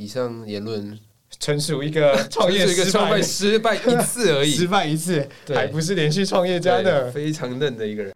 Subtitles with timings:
[0.00, 0.98] 以上言论
[1.38, 8.14] 纯 属一个创业一个创业失败一次而已，失败一次，对还不是连续创业家的，非常嫩的一个人。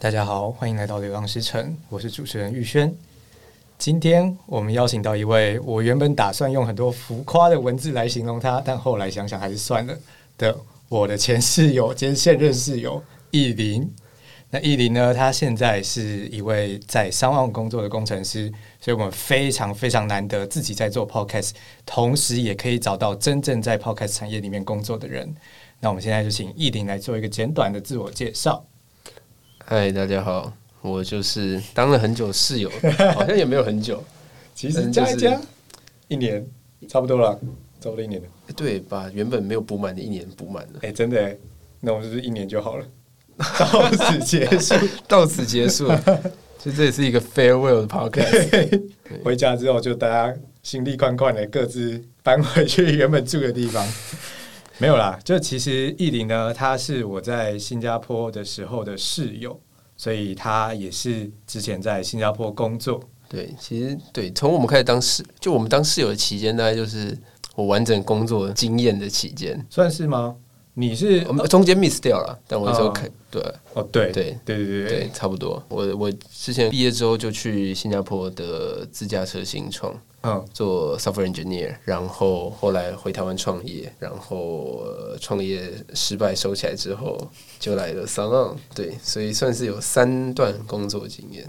[0.00, 2.92] 大家好，欢迎来到流浪时辰，我是主持人玉轩。
[3.78, 9.96] 今天我们邀请到一位，我原本打算用很多浮夸的文字来形容他，但后来想想还是算了
[10.36, 10.56] 的。
[10.94, 13.02] 我的前室友兼现任室友
[13.32, 13.92] 奕霖。
[14.50, 15.12] 那奕霖呢？
[15.12, 18.48] 他现在是一位在商旺工作的工程师，
[18.80, 21.50] 所以我们非常非常难得自己在做 podcast，
[21.84, 25.34] 同时也可以找到真正在 podcast 产业里面工作的人。
[25.80, 28.64] 那我们现在就请奕霖来做一个简短的自我介绍。
[29.64, 32.70] 嗨，大家好，我就是当了很久室友，
[33.14, 34.00] 好像也没有很久，
[34.54, 35.40] 其实加一加
[36.06, 36.46] 一年
[36.88, 37.34] 差不多了，
[37.80, 38.28] 差不多一年了。
[38.52, 40.80] 对，把原本没有补满的一年补满了。
[40.82, 41.36] 哎，真的，
[41.80, 42.86] 那我们是不是一年就好了？
[43.58, 44.74] 到此结束，
[45.08, 45.90] 到此结束。
[46.58, 48.82] 其实这也是一个 farewell 的 podcast。
[49.22, 53.86] 回家之后就大家心力宽宽的各自搬回去原本住的地方。
[54.78, 59.60] 没有啦，就其实艺霖呢，他是我在新加坡的时候的室友，
[59.96, 63.00] 所以他也是之前在新加坡工作。
[63.28, 67.16] 对，其实对，从我们开始当室，就我们当室友的期间，大概就是
[67.54, 70.36] 我完整工作经验的期间，算是吗？
[70.76, 73.40] 你是我们中间 miss 掉了，但我那时候可对
[73.74, 75.62] 哦，对对对对对对，差不多。
[75.68, 84.82] 我我之前毕业之后就去新加坡的自驾车新创，嗯，做 software engineer，然后后来回台湾创业，然后
[85.20, 91.48] 创业失败收起来之后，就来了 SoundOn，对，所以算是有三段工作经验。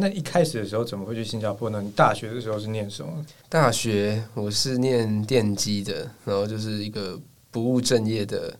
[0.00, 1.82] 那一开始的时候怎么会去新加坡呢？
[1.82, 3.26] 你大学的时候是念什么？
[3.48, 7.20] 大学我是念电机的，然后就是一个。
[7.50, 8.54] 不务正业的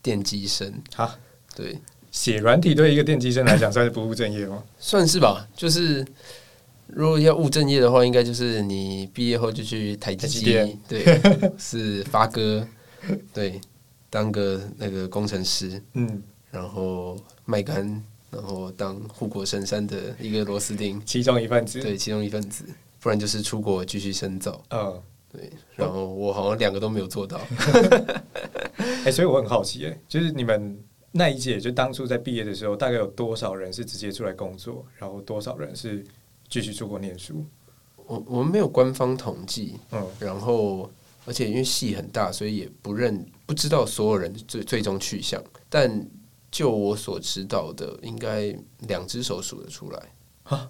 [0.00, 1.18] 电机生啊，
[1.56, 1.76] 对，
[2.12, 4.62] 写软体对一个电机生来讲算是不务正业吗？
[4.78, 5.46] 算是吧。
[5.56, 6.06] 就是
[6.86, 11.20] 如果要务正业的话，应该就是你毕业后就去台积电，对，
[11.58, 12.66] 是发哥，
[13.34, 13.60] 对，
[14.08, 16.22] 当个那个工程师，嗯，
[16.52, 18.00] 然后卖干，
[18.30, 22.64] 然后当护国神山的一个螺丝钉，其中一份子，对，其中一份子，
[23.00, 25.02] 不然就是出国继续深造，嗯。
[25.30, 27.38] 对，然后我好像两个都没有做到，
[28.80, 36.02] 哎、欸，所以我很好奇，哎，就是你们那一届，就当初在毕业的时候，大概有多少人是直接出来工作，然后多少人是
[36.48, 37.44] 继续出国念书？
[38.06, 40.90] 我我们没有官方统计，嗯，然后
[41.26, 46.08] 而且因为戏很大，所以也不认不知道所有人最最终去向，但
[46.50, 50.02] 就我所知道的，应该两只手数得出来，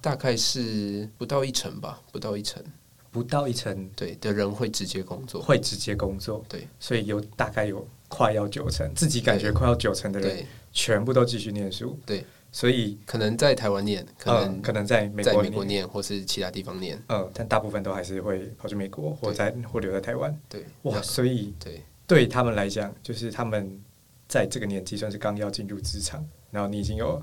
[0.01, 2.63] 大概是不到一成吧，不到一成。
[3.11, 12.23] 不到一成对的人会直接工作，会直接工作，对，所以有大概有快要九成，自己感觉快要九成的人，全部都继续念书，对，
[12.53, 21.83] 所以可能在台湾念，可能可能在美国念，或是其他地方念，嗯，但大部分都还是会跑去美国，或在或留在台湾，对，哇，所以对。
[22.07, 23.79] 对他们来讲，就是他们
[24.29, 27.23] 在这个年纪算是刚要进入职场，然后你已经有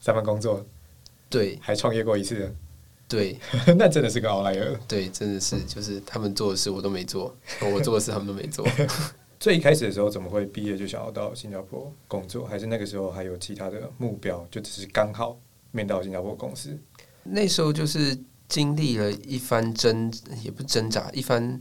[0.00, 0.66] 三份工作，
[1.28, 2.54] 对，还创业过一次。
[3.08, 3.36] 对，
[3.76, 4.80] 那真的是个奥莱尔。
[4.86, 7.36] 对，真的是，就是他们做的事我都没做，
[7.72, 8.64] 我做的事他们都没做。
[9.40, 12.46] 最一开始的时候，怎么会毕业就想要到新加坡工作？
[12.46, 14.46] 还是那个时候还有其他的目标？
[14.50, 15.40] 就只是刚好
[15.72, 16.78] 面到新加坡公司。
[17.24, 18.16] 那时候就是
[18.48, 20.12] 经历了一番挣，
[20.42, 21.60] 也不挣扎，一番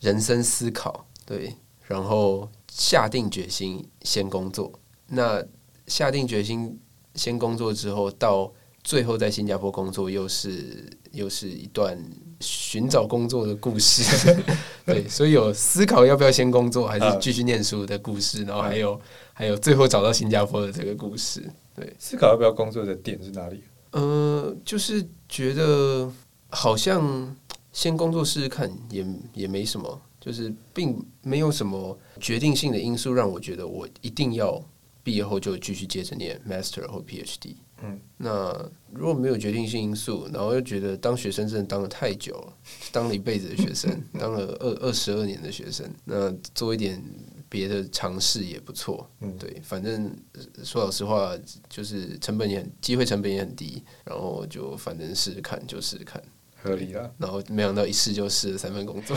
[0.00, 1.06] 人生思考。
[1.26, 1.54] 对，
[1.86, 4.72] 然后下定决心先工作。
[5.06, 5.40] 那
[5.86, 6.76] 下定决心
[7.14, 8.52] 先工作之后，到。
[8.82, 11.98] 最后在新加坡工作，又是又是一段
[12.38, 14.04] 寻找工作的故事。
[14.84, 19.00] 对，所以有思考要不要先工作，还是继续念书的故事，然后还有
[19.32, 21.42] 还有最后找到新加坡的这个故事。
[21.74, 23.64] 对，思考要不要工作的点是哪里？
[23.92, 26.12] 呃，就是觉得
[26.50, 27.34] 好像
[27.72, 34.58] 先工作试试看也也没什么，就是并没有什么决定性的因素让我觉得我一定要
[35.02, 37.56] 毕业后就继续接着念 Master 或 PhD。
[37.82, 42.56] 嗯，那如果没有决定性因素，然后又觉得当学生真的当了太久了，
[42.90, 47.02] 当了一辈子的学生， 当了二二十二年的学生，那做一点
[47.50, 49.06] 别的尝试也不错。
[49.20, 50.16] 嗯，对，反正
[50.62, 51.36] 说老实话，
[51.68, 56.22] 就是成本也很，机会成本也很低，然后就反正试试看，就试试看，
[56.64, 57.12] 合理了。
[57.18, 59.14] 然后没想到一试就试了三份工作，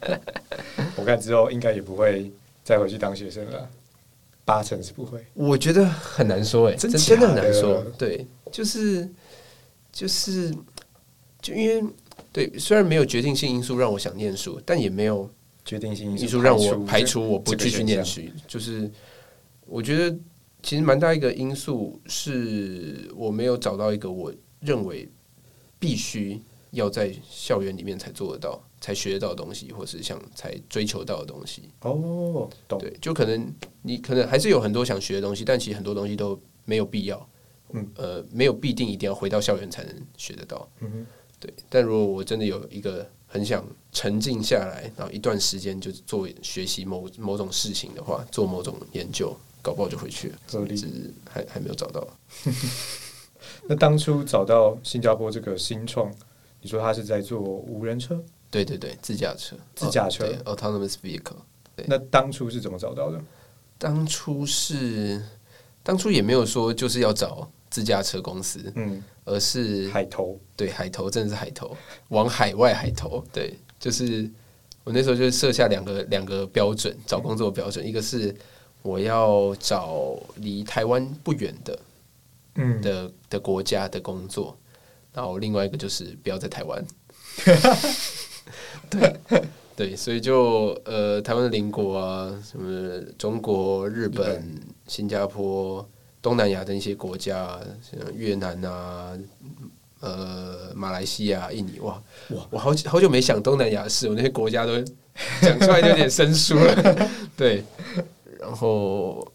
[0.94, 2.30] 我看之后应该也不会
[2.62, 3.68] 再回去当学生了。
[4.44, 7.84] 八成是不会，我觉得很难说，哎，真真的很难说。
[7.98, 9.06] 对，就是
[9.92, 10.54] 就是
[11.42, 11.84] 就因为
[12.32, 15.28] 对，虽然没有决定性因素让我想念书，但也没有
[15.66, 18.22] 决定性因素让我排除我不继续念书。
[18.46, 18.90] 就是
[19.66, 20.16] 我觉得
[20.62, 25.06] 其实蛮大一个因素是我没有找到一个我认为
[25.78, 26.40] 必须
[26.70, 31.70] 要在校园里面才做得到、才学得到的东西，或是想才追求到的东西。
[31.80, 32.78] 哦，懂。
[32.78, 33.52] 对，就可能
[33.82, 37.28] 你可能还是有很多想学的东西，但其实很多东西都没有必要。
[37.70, 40.68] 嗯，呃，没有必定一定要回到校园才能学得到。
[40.80, 41.06] 嗯哼，
[41.38, 41.52] 对。
[41.68, 50.38] 但如果我真的有一个很想沉静下来，然后一段时间就做学习某某种事情的话，做某种研究，搞不好就回去了。
[50.46, 52.06] 只是还还没有找到。
[53.66, 56.12] 那当初找到新加坡这个新创，
[56.60, 58.20] 你说他是在做无人车？
[58.50, 61.36] 对对对，自驾车，自驾车，autonomous vehicle。
[61.76, 63.20] 对，那当初是怎么找到的？
[63.78, 65.22] 当初是
[65.82, 67.48] 当初也没有说就是要找。
[67.70, 71.76] 自驾车公司，嗯，而是海投，对，海投真的是海投，
[72.08, 74.28] 往海外海投，对，就是
[74.84, 78.34] 我那时候就设下两个两个标准，找工作的标准，一个是
[78.80, 81.78] 我要找离台湾不远的，
[82.58, 84.54] 嗯的的国家的工作，
[85.14, 86.84] 然后另外一个就是不要在台湾，
[88.90, 89.16] 对
[89.74, 95.88] 对，所以就呃，台湾的邻国啊，什么中国、日本、新加坡。
[96.20, 99.16] 东南亚的一些国家，像越南啊，
[100.00, 104.82] 呃，马来西亚、印尼，哇哇，我好久好久没想东南亚的事，我那些国家都
[105.40, 107.08] 讲出来就有点生疏了。
[107.36, 107.62] 对，
[108.40, 109.26] 然后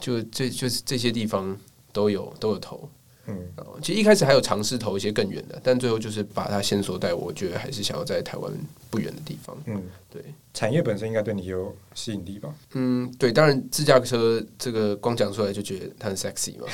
[0.00, 1.54] 就这就是这些地方
[1.92, 2.88] 都有都有投。
[3.26, 3.36] 嗯，
[3.80, 8.50] 其实一开始还有尝试投一些更远的，但最后就是把它线索带，我觉得还是想要在台湾
[8.88, 9.56] 不远的地方。
[9.66, 12.52] 嗯，对，产业本身应该对你有吸引力吧？
[12.72, 16.66] 嗯，对，当然自驾车这个光讲出来就觉得它很 sexy 嘛，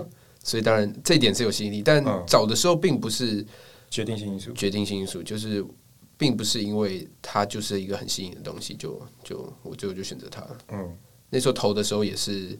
[0.42, 3.44] 所以当然这一点是有吸引力，但找的时候并不是
[3.90, 5.62] 决定性因素，决定性因素就是
[6.16, 10.46] 并不是因为它就是一个很吸引的东西，就就我最后就选择它。
[10.68, 10.96] 嗯，
[11.28, 12.58] 那时候投的时候也是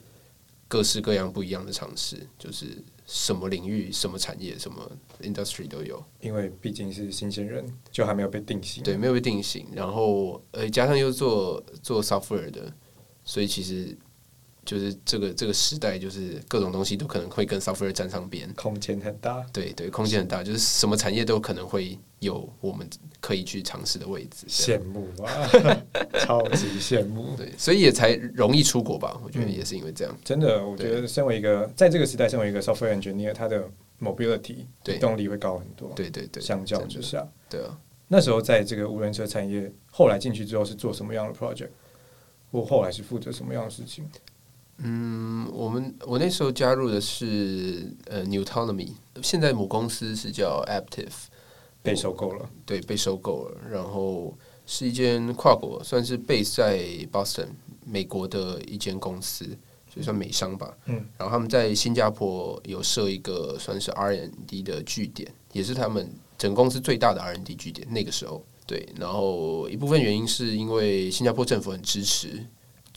[0.68, 2.84] 各式各样不一样的尝试，就是。
[3.10, 4.86] 什么领域、什么产业、什么
[5.22, 8.84] industry 都有，因为毕竟是新鲜人，就还没有被定型。
[8.84, 9.66] 对，没有被定型。
[9.74, 12.70] 然后，呃，加上又做做 software 的，
[13.24, 13.96] 所以其实
[14.68, 19.42] 就是这个这个时代，就是各种东西都可能会跟 software 沾上边，空间很大。
[19.50, 22.86] 对对，空间很大，就是什么产业都可能会有我们
[23.18, 24.46] 可以去尝试的位置。
[24.46, 25.48] 羡慕啊，
[26.20, 27.34] 超级羡慕。
[27.34, 29.18] 对，所以也才容易出国吧？
[29.24, 30.14] 我觉得也是因为这样。
[30.14, 33.66] 嗯、真的，我觉得身为一个在这个时代，身为一个 software engineer，他的
[33.98, 35.90] mobility 对动力会高很多。
[35.96, 37.74] 对对对，相较之下，对啊。
[38.06, 41.70] 那时候在这个无人车产业，后来进去之后是做什么样的 project？
[42.52, 44.06] 或后来是负责什么样的事情？
[44.80, 48.92] 嗯，我们我那时候加入的是呃 Newtonomy，
[49.22, 51.10] 现在母公司是叫 Aptiv，
[51.82, 52.48] 被收购了。
[52.64, 53.58] 对，被收购了。
[53.68, 54.32] 然后
[54.66, 56.78] 是一间跨国，算是 base 在
[57.10, 57.48] Boston
[57.84, 59.44] 美国的一间公司，
[59.92, 60.72] 所以算美商吧。
[60.86, 61.04] 嗯。
[61.18, 67.84] 然后他们在新加坡有设一个算是 R N D 的据点，也是他们整公司最大的 R N D 据点。
[67.92, 68.88] 那个时候，对。
[68.96, 72.46] 然后一部分原因是因为新加坡政府很支持。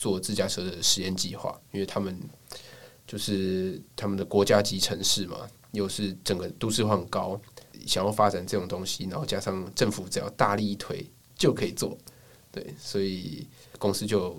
[0.02, 2.18] 做自驾车的实验计划，因为他们
[3.06, 5.36] 就是他们的国家级城市嘛，
[5.70, 7.40] 又是整个都市化很高，
[7.86, 11.96] 想要发展这种东西，然后加上政府只要大力一推就可以做，
[12.50, 13.46] 对，所以
[13.78, 14.36] 公司就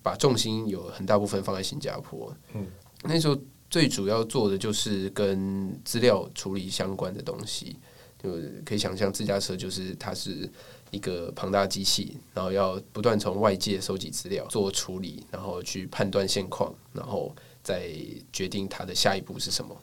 [0.00, 2.32] 把重心有很大部分放在新加坡。
[2.54, 2.64] 嗯，
[3.02, 3.36] 那时候
[3.68, 7.76] 最主要做的就是跟资料处理相关的东西，
[8.22, 8.30] 就
[8.64, 10.48] 可以想象自驾车就是它是。
[10.90, 17.90] 一个庞大机器，然后要不断从外界收集资料做处理，然后去判断现况，然后再
[18.32, 19.76] 决定它的下一步是什么。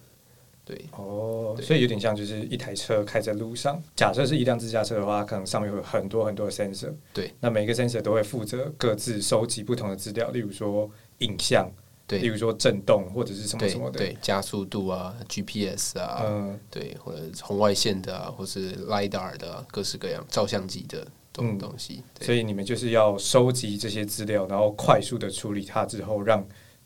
[0.66, 6.94] 对，哦，所以有点像就是一台车开在路上，假设是一辆自驾车的话，可能上面会有很多很多的 sensor。
[7.14, 11.72] 对，那每个 sensor 都会负责各自收集不同的资料，例如说影像。
[12.08, 22.02] 对，例如说震动或者是什么什么的，对，加速度啊，GPS 啊，嗯，对，或者红外线的啊，或是 LiDAR 的啊，各式各样照相机的东东西。
[22.20, 26.42] 嗯，所以你们就是要收集这些资料，然后快速的处理它之后，让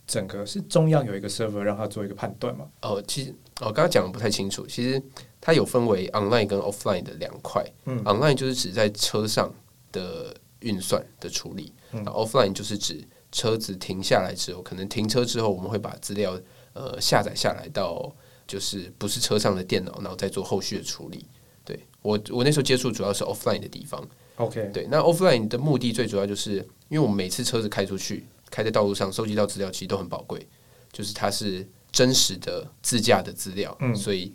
[0.08, 2.66] 整个是中央有一个 server 让它做一个判断嘛？
[2.82, 5.00] 哦，其实我刚刚讲的不太清楚，其实
[5.40, 7.64] 它有分为 online 跟 offline 的两块。
[7.86, 9.54] 嗯，online 就是指在车上
[9.92, 13.08] 的运算的处理，嗯，offline 就是指。
[13.32, 16.40] 车子停下来之后，可能停车之后，我们会把资料
[16.74, 18.14] 呃下载下来到
[18.46, 21.26] 就是不是车上的电脑，然后再做后续的处理。
[21.64, 24.06] 对，我我那时候接触主要是 offline 的地方。
[24.36, 26.56] OK，对，那 offline 的目的最主要就是
[26.90, 30.46] 因为我们每次车子开出去，开在道路上收集到资料其实都很宝贵，
[30.92, 34.34] 就是它是真实的自驾的资料，嗯，所以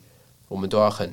[0.49, 1.13] 我们都要很。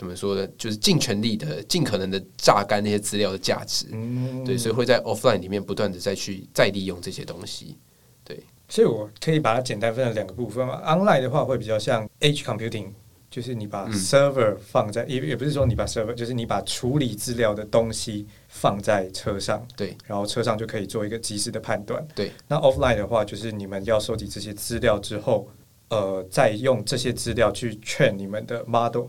[0.00, 0.48] 怎么说呢？
[0.56, 3.84] 就是尽全力的、尽可能的榨干那些资料的价值。
[3.92, 7.76] 嗯，对，所以会在 offline 里面不断的再去再利用这些东西。
[8.24, 10.80] 对，所以我可以把它简单分成两个部分嘛。
[10.86, 12.86] Online 的话会比较像 Edge Computing，
[13.30, 22.02] 就是你把 Server 放在，也、嗯、也不是说你把 Server，就是你把处理资料的东西放在车上，对，然后车上就可以做一个及时的判断。
[22.14, 25.46] 对，那 Offline 的话，就是你们要收集这些资料之后，
[25.90, 29.08] 呃，再用这些资料去 train 你们的 model，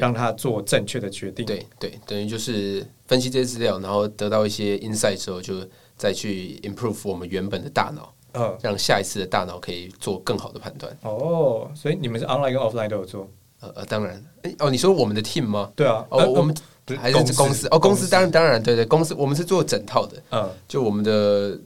[0.00, 1.44] 让他做正确的决定。
[1.46, 5.54] 对对，等于就是分析这些资料，然后得到一些 insight 之后，就
[5.96, 8.12] 再去 improve 我们原本的大脑。
[8.38, 10.94] 嗯，让下一次的大脑可以做更好的判断。
[11.02, 13.26] 哦，所以你们是 online 跟 offline 都有做？
[13.60, 14.22] 呃呃，当然。
[14.42, 15.72] 哎，哦，你说我们的 team 吗？
[15.74, 16.04] 对啊。
[16.10, 16.54] 哦，我们
[16.98, 17.66] 还是公司。
[17.70, 20.22] 哦，公司当然当然，对对，公司我们是做整套的。
[20.32, 21.58] 嗯，就我们的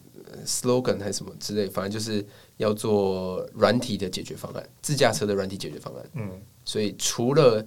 [0.46, 2.24] slogan 还是什么之类，反正就是
[2.58, 6.04] 要做软体的解决方案，自驾车的软体解决方案。
[6.14, 7.66] 嗯，所以除了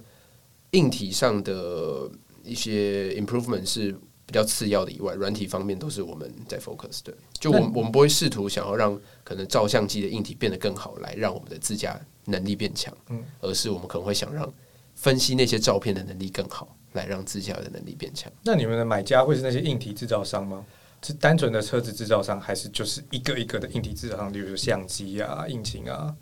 [0.74, 2.10] 硬体上的
[2.44, 3.96] 一些 improvement 是。
[4.26, 7.12] 比较次要的以外，软体方面都是我们在 focus 的。
[7.38, 12.92] 就我们我们不会试图想要让可能照相机的硬体变得更好，来让我们的自家能力变强。
[13.10, 14.50] 嗯，而是我们可能会想让
[14.94, 18.32] 分析那些照片的能力更好，来让自家的能力变强。
[18.42, 20.64] 那你们的买家会是那些硬体制造商吗？
[21.02, 26.16] 是单纯的车子制造商，还是就是一个一个的硬体制造商，例如说相机啊、引擎啊？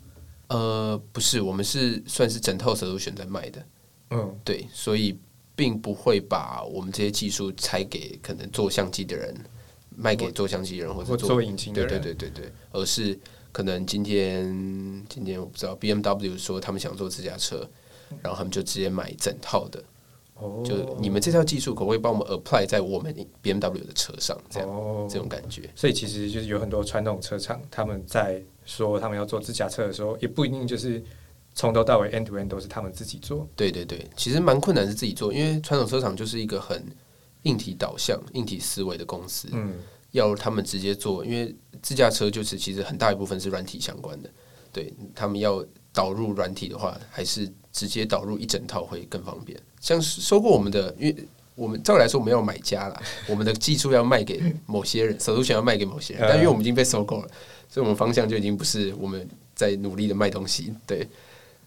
[0.49, 3.65] 呃，不是，我们是算是整套 solution 在卖的。
[4.13, 5.17] 嗯，对，所以。
[5.55, 9.31] 并不会把我们这些技术拆给可能做相机的人，
[9.95, 13.17] 卖给做相机的人或者做，做引擎的人，对对对对对，而是
[13.51, 14.43] 可能今天
[15.07, 17.69] 今天我不知道 BMW 说他们想做自驾车，
[18.23, 19.83] 然后他们就直接买整套的，
[20.37, 24.35] 哦，就你们这套技术可不可以帮我们 apply 在我们 BMW 的车上？
[24.49, 25.69] 这样，哦，这种感觉。
[25.75, 31.03] 所以其实就是有很多传统车厂他们在说他们要做自驾车的时候，也不一定就是。
[31.55, 33.47] 从头到尾，end to end 都是他们自己做。
[33.55, 36.83] 对对对，其实蛮困难是自己做，因为传统车厂就是一个很
[37.43, 39.47] 硬体导向、硬体思维的公司。
[39.51, 39.75] 嗯，
[40.11, 44.29] 要他们直接做，因为自驾车就是其实很大一部分是软体相关的。
[44.71, 49.59] 对他们要导入软体的话，还是直接导入一整套会更方便。
[49.79, 51.15] 像收购我们的，因为
[51.53, 57.27] 我们照理来说我们要买家啦， 我们的技术要卖给某些人，手术权要卖给某些人，但因为我们已经被收购了，
[57.69, 60.73] 所以我们方向就已经不是我们在努力的卖东西。
[60.87, 61.07] 对。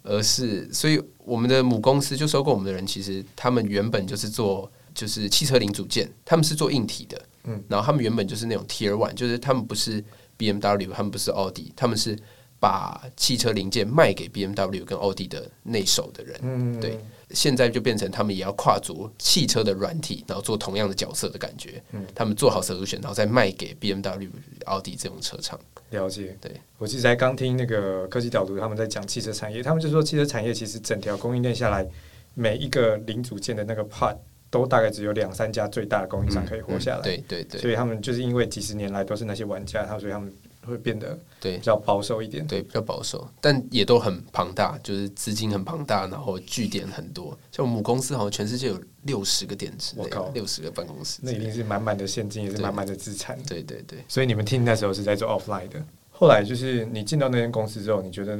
[0.06, 10.02] 而是，所以我们的母公司就收购我们的人，其实他们原本就是做就是汽车零组件，他们是做硬体的，嗯，然后他们原本就是那种 Tier One，就是他们不是
[10.38, 12.18] BMW，他们不是奥迪，他们是
[12.58, 16.98] 把汽车零件卖给 BMW 跟奥迪的内手的人，嗯，对。
[17.30, 21.82] 现在就变成他们也要跨足汽车的软体，然后做同样的角色的感觉。
[21.92, 24.30] 嗯，他们做好 solution，然后再卖给 BMW、
[24.66, 25.58] 奥迪这种车厂。
[25.90, 26.36] 了解。
[26.40, 31.86] 对，我其实才刚听那个科技导读他们在讲汽车产业，他们就说汽车产业其实整条供应链下来，
[32.34, 34.16] 每一个零组件的那个 part
[34.50, 37.00] 都大概只有两三家最大的供应商可以活下来。
[37.00, 37.60] 嗯嗯、对对对。
[37.60, 40.32] 所以他们就是因为几十年来都是那些玩家，他所以他们。
[40.66, 47.38] 会变得对比较保守一点，对，比较保守，但也都很庞大，就是资金很庞大，然后据点很多。
[47.52, 53.38] 像我母公司好像全世界有六十个点子，我靠，六十个办公室，那一定是满满的现金，也是满满的资产。
[53.44, 58.38] 对对对，所以你们听那时候是在做 offline 的，后来就是你进到那间公司之后，你觉得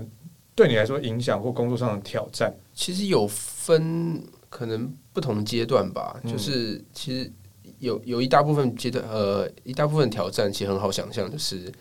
[0.55, 6.19] 对你来说影响或工作上的挑战，其实有分可能不同阶段吧。
[6.25, 7.31] 嗯、就是其实
[7.79, 11.73] 有有一大部分阶段，呃，一大部分挑战其实很好想象，就是。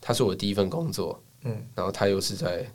[0.00, 2.66] 他是我第一份工作，嗯，然后他又是在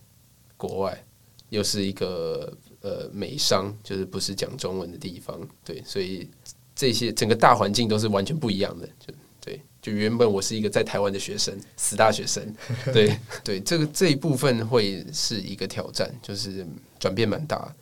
[0.57, 1.03] 国外，
[1.49, 2.51] 又是一个
[2.81, 6.29] 呃美商，就是不是讲中文的地方，对，所以
[6.75, 12.41] 这些整个大环境都是完全不一样的，就对，就原本我是一个在台湾的学生，死大学生，
[12.93, 16.65] 对对，这个这一部分会是一个挑战，就是
[16.97, 17.75] 转变蛮大，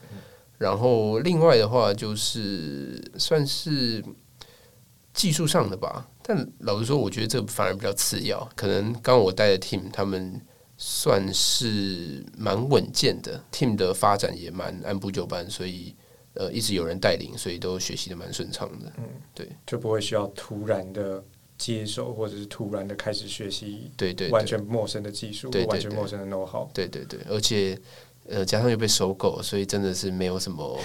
[0.57, 4.03] 然后另外的话就是算是
[5.13, 6.08] 技术上的吧。
[6.24, 8.48] 但老实说，我觉得这反而比较次要。
[8.56, 10.39] 可能刚刚我带的 team，他们
[10.77, 15.96] 算是蛮稳健的，team 的发展也蛮按部就班，所以
[16.36, 18.91] 呃一直有人带领，所以都学习的蛮顺畅的。
[18.98, 19.03] 嗯，
[19.34, 21.24] 对，就不会需要突然的
[21.58, 27.77] 接受，或者是突然的开始学习，对对，完全陌生的技术，对，完全陌生的 know how，对对对，而且。
[28.30, 30.80] 呃，加上又被收购，所以真的是没有什么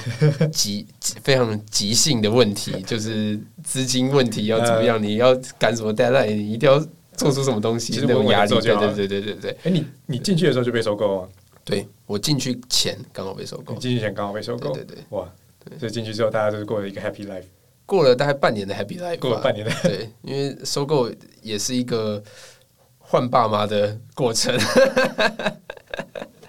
[0.52, 0.87] 急
[1.23, 5.00] 非常急性的问题， 就是资金问题要怎么样？
[5.02, 6.35] 你要赶什么 deadline？
[6.35, 6.78] 你一定要
[7.16, 7.99] 做出什么东西？
[8.00, 9.50] 那种压力，对对对对对对。
[9.50, 11.28] 哎、欸，你你进去的时候就被收购吗？
[11.64, 15.28] 对，我进去前刚好被收购，进去前刚好被收购，对对对，哇！
[15.81, 17.43] 所以进去之后，大家都是过了一个 happy life，
[17.85, 21.11] 过了大概半年的 happy life，过了半年的 对，因为收购
[21.43, 22.23] 也是一个
[22.99, 24.57] 换爸妈的过程。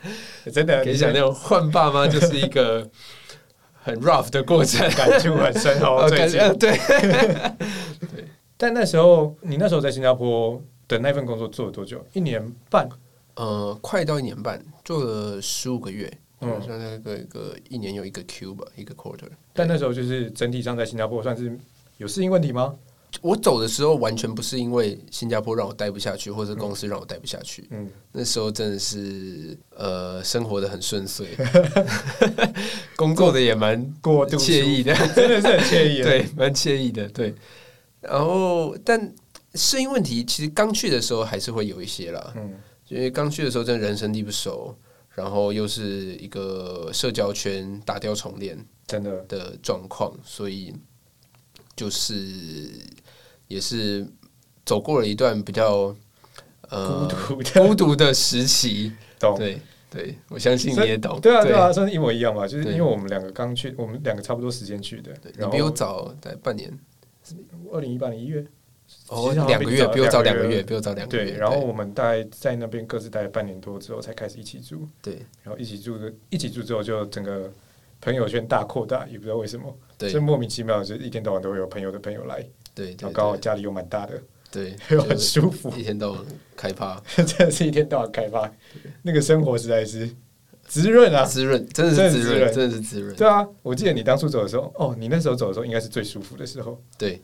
[0.51, 2.89] 真的你想那种换爸妈就是一个
[3.83, 6.07] 很 rough 的过程，感触很深哦。
[6.09, 6.77] 最近对，
[7.99, 8.27] 对。
[8.57, 12.03] 但那时候你那时候在新加坡的那份工作做了多久？
[12.13, 12.89] 一年半？
[13.35, 16.11] 呃，快到一年半，做了十五个月，
[16.41, 19.29] 嗯，算那个一个一年有一个 Q 吧，一个 quarter。
[19.53, 21.55] 但那时候就是整体上在新加坡算是
[21.97, 22.73] 有适应问题吗？
[23.21, 27.67] 我走的时候完全不是因为新加坡让我待不下去，或者公司让我待不下去。
[27.71, 31.27] 嗯，那时候真的是呃，生活的很顺遂，
[32.95, 37.33] 工作的也蛮过惬意的，真的是很惬意， 对，蛮惬意的，对。
[38.01, 39.13] 然后，但
[39.55, 42.53] 适应问题其实刚去的时候还是会有一些啦，嗯，
[42.89, 44.75] 因为刚去的时候真的人生地不熟，
[45.15, 49.23] 然后又是一个社交圈打掉重练，真的。
[49.25, 50.73] 的状况，所以
[51.77, 52.69] 就是。
[53.49, 54.05] 也是
[54.65, 55.95] 走过了一段比较
[56.67, 59.37] 呃孤独孤独的时期， 懂？
[59.37, 61.17] 对对，我相信你也懂。
[61.21, 62.45] 对啊对啊， 算是一模一样嘛。
[62.45, 65.13] 就是因为我们两个刚去，我们两个差不多时间去的。
[65.39, 66.77] 你比我早在半年，
[67.71, 68.45] 二零一八年一月，
[69.07, 71.31] 哦，两个月比我早两个月，比我早两个月。
[71.31, 74.85] 对，然后我们大概在那边各自待了半年多之后，才开始一起住。
[75.01, 75.97] 对，然后一起住，
[76.29, 77.49] 一起住之后，就整个
[78.01, 82.45] 朋友圈大扩大，也不知道为什么，就莫名其妙，就一天到晚都会有朋友的朋友来。
[82.73, 86.21] 对，然后刚好家里又蛮大的，对， 又很舒服，一天到晚
[86.55, 88.51] 开趴， 真的是一天到晚开趴，
[89.01, 90.07] 那个生活实在是
[90.67, 93.15] 滋润啊，滋润，真的是滋润，真的是滋润。
[93.15, 96.79] 对啊，我记得你当初走的时候，哦，你那时候走的时候应该是最舒服的时候。
[96.99, 97.19] 对，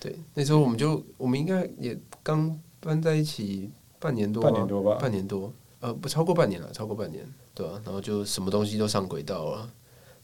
[0.00, 9.70] 对，那时候我们就我们应该也刚搬在一起半年多，半年多吧，半年多，呃，不超过半年了，超过半年，对啊，然后就什么东西都上轨道了。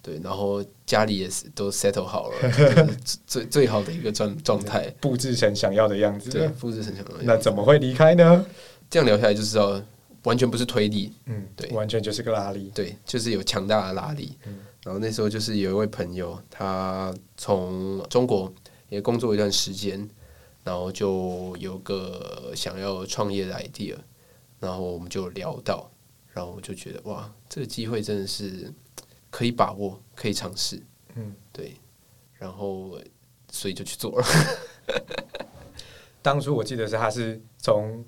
[0.04, 2.36] 对，然后家里也是都 settle 好了，
[3.26, 6.28] 最最好的一个状状态，布置成想要的样子。
[6.28, 7.24] 对，布置成想要的样子。
[7.24, 8.44] 那怎么会离开呢？
[8.90, 9.80] 这样聊下来就知道，
[10.24, 14.36] 完全不是推力，嗯，对，完全就是个拉力，对，就是有强大的拉力。
[14.46, 18.52] 嗯，然后那时候就是有一位朋友，他从中国
[18.90, 20.06] 也工作一段时间，
[20.62, 23.94] 然后就有个想要创业的 idea，
[24.60, 25.90] 然后我们就聊到，
[26.34, 28.70] 然后我就觉得哇，这个机会真的是。
[29.34, 30.80] 可以把握，可以尝试，
[31.16, 31.74] 嗯，对，
[32.38, 32.96] 然后
[33.50, 34.24] 所以就去做了。
[36.22, 38.04] 当初我记得是他是从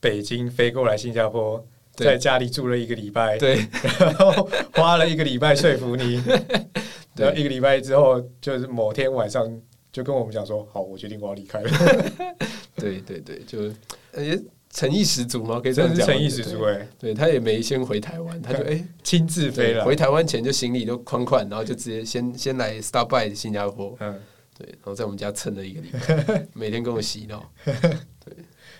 [0.00, 1.62] 北京飞过来新加坡，
[1.94, 3.56] 在家里住了一个礼拜，对，
[3.98, 6.18] 然后花了一个礼拜说服你，
[7.14, 9.46] 对，然后一个礼拜之后，就是某天晚上
[9.92, 11.70] 就跟我们讲说：“好，我决定我要离开了。
[12.74, 13.70] ”对对对，就
[14.12, 14.42] 诶。
[14.72, 15.60] 诚意十足吗？
[15.60, 19.84] 可以这样讲，诚意十足哎，对，他也没先回台湾，他就哎亲自飞了。
[19.84, 24.20] 回台湾前就行李都宽宽，然后就直接先先来 stop by 新加坡，嗯，
[24.56, 27.50] 对，然后在我们家蹭了一个礼拜， 每天跟我洗脑。
[27.64, 28.36] 对，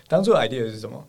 [0.07, 1.05] 当初 idea 是什么？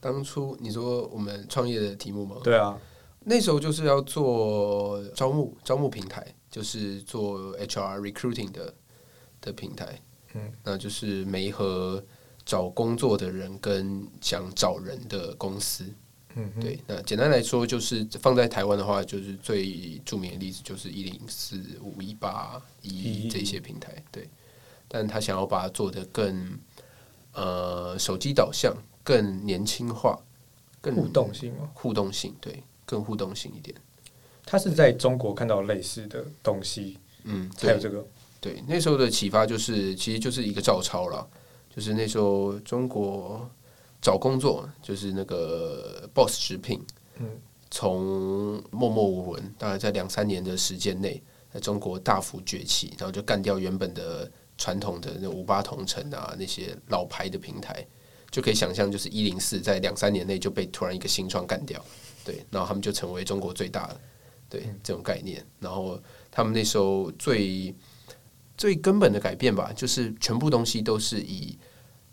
[0.00, 2.36] 当初你说我们创业的题目吗？
[2.42, 2.76] 对啊，
[3.20, 8.74] 那时候就是要做招募招募平台，就是做 HR recruiting 的
[9.40, 10.00] 的平台，
[10.34, 12.04] 嗯，那就是媒合。
[12.50, 15.84] 找工作的人跟想找人的公司，
[16.34, 24.28] 嗯，对，那简单来说就是放在台湾的话，就是最著名的例子就是一零四五一八一这些平台，对。
[24.88, 26.58] 但他想要把它做得更
[27.34, 30.18] 呃手机导向、更年轻化、
[30.80, 33.72] 更互动性互动性，对，更互动性一点。
[34.44, 38.04] 他是在中国看到类似的东西，嗯，还有这个，
[38.40, 41.24] 对，那时候的启发就是，其实就是一个照抄了。
[41.74, 43.48] 就是那时候中国
[44.02, 46.84] 找工作，就是那个 Boss 直聘，
[47.18, 47.26] 嗯，
[47.70, 54.28] 从默默无闻，大概在两三年的时间内，在中国大幅崛起，然后就干掉原本的
[54.58, 57.86] 传统的那五八同城啊那些老牌的平台，
[58.32, 61.80] 就可以想象，就是一零四在两三年内就被突然一个新创干掉，
[62.24, 64.00] 对，然后他们就成为中国最大的，
[64.48, 66.00] 对这种概念，然后
[66.32, 67.72] 他们那时候最。
[68.60, 71.56] 最根本的改变吧，就是全部东西都是以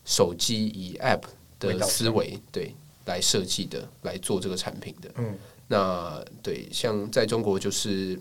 [0.05, 1.23] 手机、以 App
[1.59, 2.73] 的思维对
[3.05, 5.11] 来设计的，来做这个产品的。
[5.17, 8.17] 嗯，那对，像在中国就是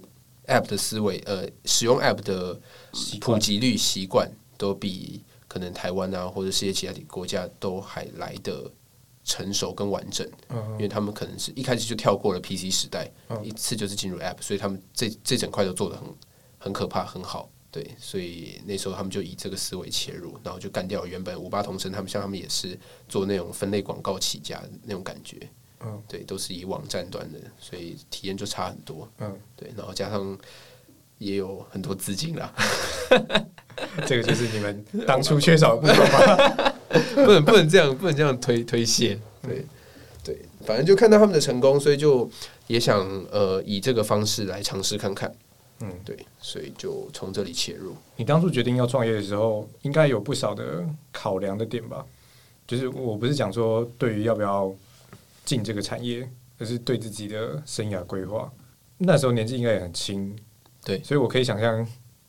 [0.48, 2.60] App 的思维，呃，使用 App 的
[3.20, 8.68] 普及率习惯都比可能台湾啊或者世界其他国家都还来的
[9.22, 10.28] 成熟跟完整。
[10.48, 13.08] 嗯，因为他们可能是一开始就跳过了 PC 时代，
[13.44, 16.04] 一次就是进入 App，所以他们这这整块都做的很
[16.58, 17.48] 很可怕，很好。
[17.76, 25.36] 对，所以那时候他们就以这个思维切入，然后就干掉原本五八同城，他们像他们也是做那种分类广告起家的那种感觉，
[25.84, 30.38] 嗯，对，都是以网站端的，所以体验就差很多，嗯，对，然后加上
[31.18, 32.50] 也有很多资金啦，
[34.08, 36.74] 这个就是你们 当初缺少的部分吧？
[37.14, 39.66] 不能不能这样，不能这样推推卸，对
[40.24, 42.26] 对，反正就看到他们的成功，所以就
[42.68, 45.30] 也想呃以这个方式来尝试看看。
[45.80, 47.94] 嗯，对，所以就从这里切入。
[48.16, 52.04] 你当初决定要创业的时候，应该有不少的考量的点吧？
[52.66, 54.74] 就是我不是讲说对于要不要
[55.44, 58.50] 进这个产业，而是对自己的生涯规划。
[58.98, 60.34] 那时候年纪应该也很轻，
[60.82, 61.86] 对，所以我可以想象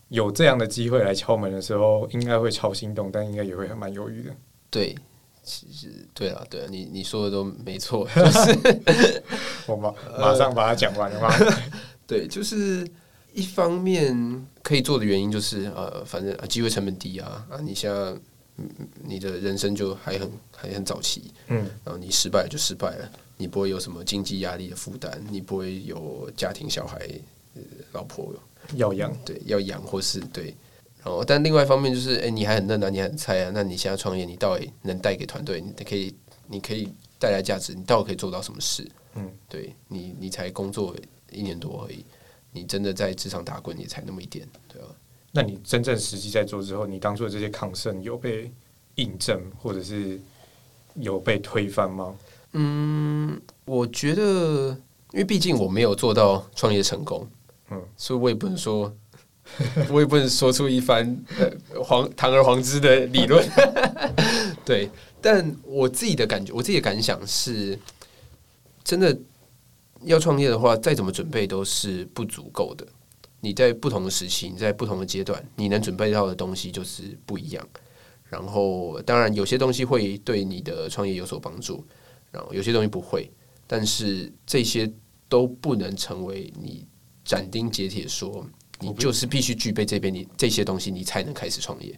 [0.09, 4.31] 有这样的机会来敲门的时候，应该会超心动，但应该也会还蛮犹豫的。
[4.69, 4.93] 对，
[5.43, 9.23] 其实对啊，对啊，你你说的都没错，就是
[9.65, 11.29] 我马马上把它讲完了吗？
[11.39, 11.57] 呃、
[12.05, 12.85] 对，就是
[13.37, 18.15] 一方面可以做的原因就是呃，反正机会成本低啊啊，你现在
[19.03, 23.11] 你的人生就还很还很早期，嗯，然后你失败了就失败了。
[23.37, 26.97] 你不会有什么经济压力的负担，你不会有家庭、小孩、
[27.53, 28.33] 呃、老婆
[28.73, 30.55] 要养，对，要养或是对。
[31.03, 36.15] 然后，但另外一方面就是，哎，你还很嫩啊，你还很菜啊，那你现在创业，你到底能带给团队，你可以，
[36.47, 38.89] 你可以带来价值，你到底可以做到什么事？
[39.13, 40.95] 嗯，对你，你才工作
[41.31, 42.03] 一年多而已，
[42.57, 44.87] 你真的在职场打滚也才那么一点，对吧？
[45.31, 48.51] 那你真正实际在做之后，你当初的这些抗胜有被
[48.95, 50.19] 印证，或者是
[50.95, 52.15] 有被推翻吗？
[52.53, 54.69] 嗯，我觉得，
[55.11, 57.27] 因为毕竟我没有做到创业成功，
[57.69, 58.91] 嗯，所以我也不能说，
[59.91, 61.15] 我也不能说出一番
[61.83, 63.47] 黄堂而皇之的理论，
[64.65, 64.89] 对。
[65.19, 67.77] 但我自己的感觉，我自己的感想是，
[68.83, 69.17] 真的
[70.07, 72.87] 要创业的话，再怎么准备都是不足够的。
[73.39, 77.67] 你在不同的时期，你在不同的阶段，你能准备到的东西就是不一样。
[78.29, 81.85] 然后，当然有些东西会对你的创业有所帮助。
[82.29, 83.31] 然后有些东西不会，
[83.65, 84.91] 但是这些
[85.29, 86.85] 都不能成为你
[87.23, 88.45] 斩钉截铁说
[88.81, 91.97] 你就是必须具备这边你这些东西，你才能开始创业。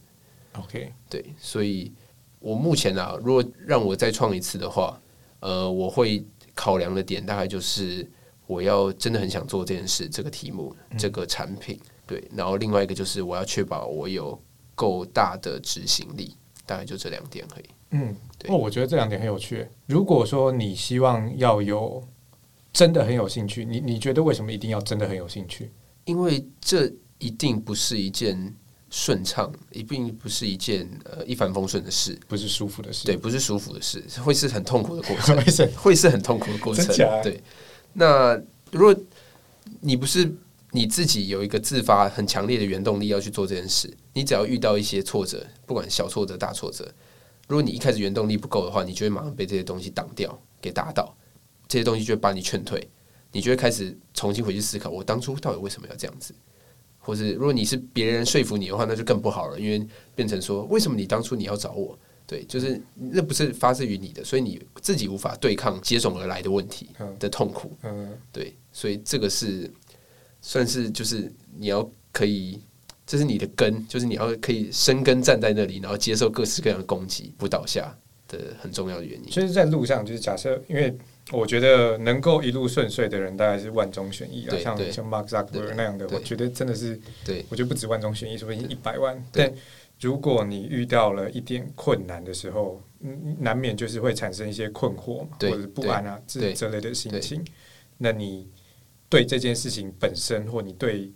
[0.53, 1.91] OK，对，所以
[2.39, 5.01] 我目前啊，如果让我再创一次的话，
[5.39, 6.23] 呃，我会
[6.59, 8.05] 考量的点大概就是
[8.45, 14.37] 我要真的很想做这件事，这个题目，这个产品，对，然后另外一个就是我要确保我有
[14.75, 17.65] 够大的执行力，大概就这两点可以。
[17.91, 19.65] 嗯，对哦，我觉得这两点很有趣。
[19.85, 22.03] 如果说你希望要有
[22.73, 25.71] 真的很有兴趣，你你觉得为什么一定要真的很有兴趣？
[26.03, 28.53] 因为这一定不是一件
[28.89, 35.35] 顺畅，一并不是一件呃一帆风顺的事，不是舒服的事，对，不是舒服的事，会是很痛苦的过程，
[35.77, 36.85] 会是很痛苦的过程。
[37.23, 37.41] 对，
[37.93, 38.35] 那
[38.71, 38.95] 如果
[39.81, 40.31] 你不是
[40.71, 46.91] 你自己有一个自发很强烈的原动力要去做这件事，你只要遇到一些挫折，不管小挫折大挫折。
[47.47, 51.15] 如果你一开始原动力不够的话，你就会马上被这些东西挡掉，给打倒。
[51.67, 52.89] 这些东西就会把你劝退，
[53.31, 56.33] 你就会开始重新回去思考：我当初到底为什么要这样子？
[57.09, 61.97] 或是如果你是别人说服你的话，那就更不好了，因为变成说：为什么你当初你要找我？
[62.27, 67.75] 对，就是那不是发自于你的，所以你自己无法对抗接踵而来的问题的痛苦。
[67.81, 69.67] 嗯，对，所以这个是
[70.39, 72.59] 算是就是你要可以。
[73.11, 77.91] 这是你的根，就是你要可以生根站在那里，然后接受各式各样的攻击，不倒下
[78.27, 79.31] 的很重要的原因。
[79.31, 80.95] 所以，在路上就是假设，因为
[81.31, 87.45] 我觉得能够一路顺遂的人，大概是万中选一啊，像像 Mark Zuckerberg 那样的，我觉得真的是，对。
[87.49, 89.23] 我觉得不止万中选一，说不定一百万。
[89.31, 89.53] 但
[89.99, 92.81] 如果你遇到了一点困难的时候，
[93.39, 97.45] 难免就是会产生一些困惑嘛，或者不安啊，这这类的心情。
[97.97, 98.49] 那你
[99.07, 101.13] 对这件事情本身，或你对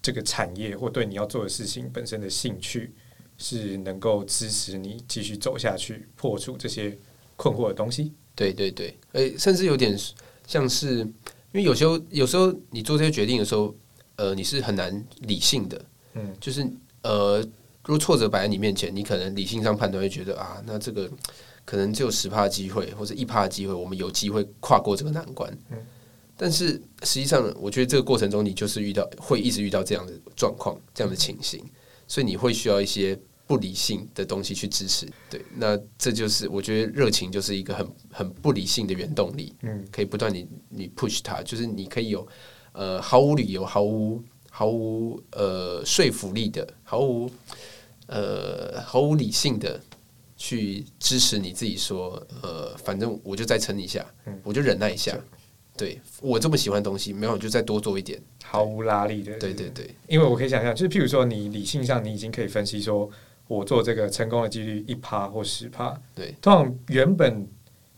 [0.00, 2.94] 这个产业或对你要做的事情本身的兴趣，
[3.36, 6.96] 是能够支持你继续走下去、破除这些
[7.36, 8.14] 困惑的东西。
[8.34, 9.98] 对对对，诶，甚至有点
[10.46, 11.10] 像是，因
[11.54, 13.74] 为有时候有时候你做这些决定的时候，
[14.16, 15.84] 呃，你是很难理性的。
[16.14, 16.66] 嗯，就是
[17.02, 17.40] 呃，
[17.84, 21.10] 如果挫折摆在你面前，你可能理性上判断会觉得啊，那这个
[21.64, 25.50] 可能只有十帕的机会，或者一帕的机会，我们有机会跨过这个难关。
[25.70, 25.78] 嗯。
[26.36, 31.62] 但是实际上，我觉得这个过程中，你就是遇到会一直遇到这样的状况、这样的情形，
[32.08, 33.16] 所以你会需要一些
[33.52, 35.06] 不理性的东西去支持。
[35.28, 39.54] 对，那这就是我觉得热情就是一个很很不理性的原动力。
[39.60, 42.26] 嗯，可以不断你你 push 它，就是你可以有
[42.72, 47.30] 呃毫无理由、毫无毫无呃说服力的、毫无
[48.06, 49.78] 呃毫无理性的
[50.38, 54.02] 去支持你自己说，呃，反正我就再撑一下，
[54.42, 55.14] 我就忍耐一下。
[55.74, 59.38] 对，我这么喜欢东西，没有就再多做一点，毫无拉力的。
[59.38, 63.10] 对对对，因为我可以想象，就是譬如说，你理性上你已经可以分析说，
[63.46, 65.98] 我做这个成功的几率一趴或十趴。
[66.14, 67.46] 对，通常原本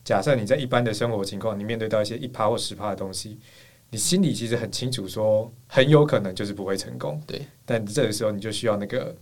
[0.05, 3.39] 假设你在一般的生活情况，你面对到一些一趴或十趴的东西，
[3.91, 7.21] 你心里其实很清楚，说很有可能就是不会成功。
[7.27, 9.15] 对，但这个时候你就需要那个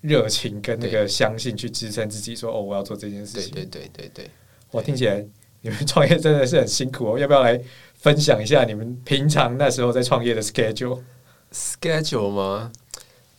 [0.00, 3.52] 热情跟那个相信去支撑自己，说哦，我要做这件事情。
[3.52, 4.30] 对对对对对，
[4.70, 5.26] 我听起来
[5.60, 7.60] 你们创业真的是很辛苦哦， 要不要来？
[8.00, 12.72] 分享一下你们平常那时候在创业的 schedule，schedule 吗？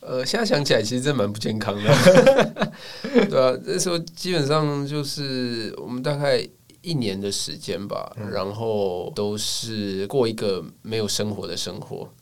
[0.02, 2.72] 呃，现在想起来其实真蛮不健康的，
[3.30, 6.44] 对啊，那时候基本上就是我们大概
[6.80, 12.12] 一年的时间吧，嗯、然后都是过一个没有生活的生活，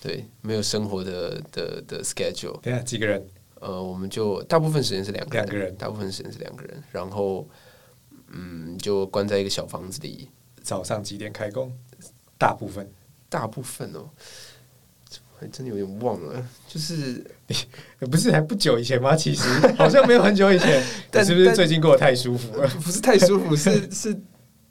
[0.00, 2.58] 对，没有生活的的的 schedule。
[2.62, 3.22] 对啊，几个人？
[3.60, 7.46] 呃，我们就大部分时间是两个人，两个人，大部分时间是两个人，然后
[8.32, 10.30] 嗯，就关在一个小房子里。
[10.62, 11.70] 早上几点开工？
[12.38, 12.90] 大部分，
[13.28, 14.08] 大部分哦。
[15.40, 17.24] 还真的有点忘了，就是
[18.10, 19.16] 不是还不久以前吗？
[19.16, 19.42] 其实
[19.78, 22.68] 好像没有很久以前，但是不是最近过得太舒服了？
[22.84, 24.14] 不是太舒服，是 是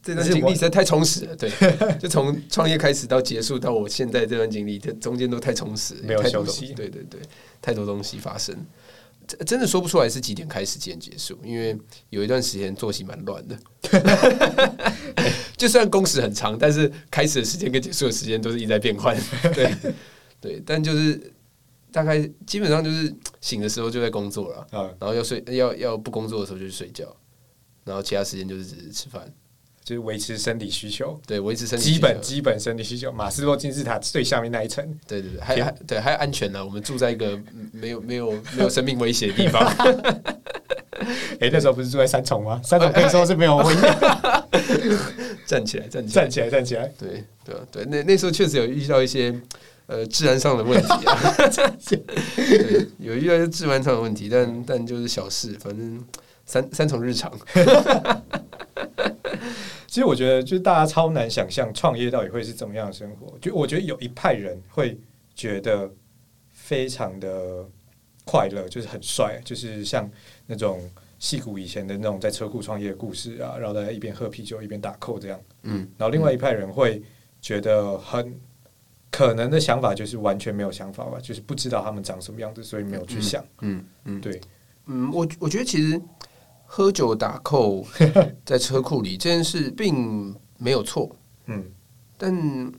[0.03, 1.35] 这段经历实在太充实了。
[1.35, 1.51] 对，
[1.97, 6.67] 就从创业开始到结束到我现在这段经历，这中间都太充实，没有休息。
[6.67, 7.19] 对对对，
[7.59, 8.55] 太多东西发生，
[9.47, 11.75] 真的说不出来是几点开始几点结束，因为
[12.11, 13.57] 有一段时间作息蛮乱的。
[15.57, 19.17] 就算工时很长，但是开始的时间跟结束的时间都是一直在变换。
[19.53, 19.75] 对。
[20.41, 21.31] 对，但就是
[21.91, 27.05] 大概基本上就是醒的时候就在工作了，嗯、然后要睡要要不工作的时候就去睡觉，
[27.83, 29.31] 然后其他时间就是只是吃饭，
[29.83, 31.19] 就是维持身体需求。
[31.25, 33.11] 对，维持生理基本基本生理需求。
[33.11, 36.63] 马斯洛金字塔最下面那一层，对对对，还还对还安全呢。
[36.63, 37.37] 我们住在一个
[37.71, 39.61] 没有没有没有生命威胁的地方。
[41.39, 42.61] 哎、欸，那时候不是住在三重吗？
[42.63, 43.97] 三重可以说是没有危险。
[45.45, 46.93] 站起来，站起来，站起来，站起来。
[46.99, 49.33] 对对对，那那时候确实有遇到一些。
[49.89, 51.33] 呃，治安上的问题啊，
[51.89, 56.05] 对，有一个治安上的问题，但但就是小事，反正
[56.45, 57.31] 三三重日常。
[59.87, 63.35] 其实我觉得，就是大家超难想象创业到底会是怎么样的生活。
[63.41, 64.95] 就我觉得有一派人会
[65.33, 65.91] 觉得
[66.51, 67.65] 非常的
[68.25, 70.07] 快乐，就是很帅，就是像
[70.45, 75.39] 那种戏骨以前的那种在车库创业的故事啊，然后大家一边喝啤酒一边打 code 这样。
[75.63, 77.01] 嗯，然后另外一派人会
[77.41, 78.39] 觉得很。
[79.19, 83.43] 可能的想法就是完全没有想法吧，就是不知道他们长什么样子，所以没有去想。
[83.59, 84.39] 嗯嗯，嗯对，
[84.85, 86.01] 嗯，我我觉得其实
[86.65, 87.85] 喝酒打扣
[88.45, 91.13] 在车库里这件事并没有错。
[91.47, 91.65] 嗯，
[92.17, 92.71] 但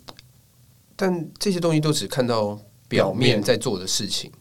[0.96, 4.32] 但这些东西都只看到表面在做的事情，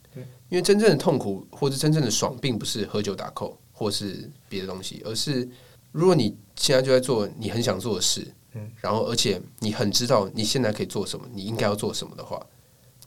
[0.47, 5.45] 因为真正的痛苦或者真正的爽，并不是喝酒打扣或是别的东西，而是
[5.91, 8.25] 如果你现在就在做你很想做的事。
[8.53, 12.43] 嗯，然后而且你很知道你现在可以做什么，你应该要做什么的话，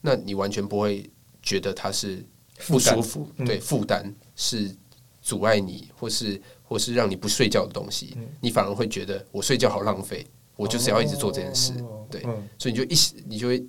[0.00, 1.10] 那你完全不会
[1.42, 2.24] 觉得它是
[2.68, 4.72] 不舒服，对，负担是
[5.20, 10.24] 阻碍你，或是或是让你不睡觉的东西，你反而会觉得我睡觉好浪费，
[10.56, 11.72] 我就是要一直做这件事，
[12.08, 12.22] 对，
[12.58, 12.94] 所以你就一
[13.26, 13.64] 你就会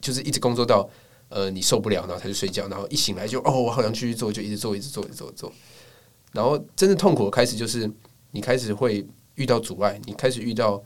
[0.00, 0.88] 就是一直工作到
[1.30, 5.52] 呃你受不了，然后才去睡觉，然后一醒来就哦我好想继续做，就一直做一直做一直做。
[6.32, 7.90] 然后真的痛苦的开始就是
[8.30, 9.04] 你开始会。
[9.42, 10.80] 遇到阻碍，你开始遇到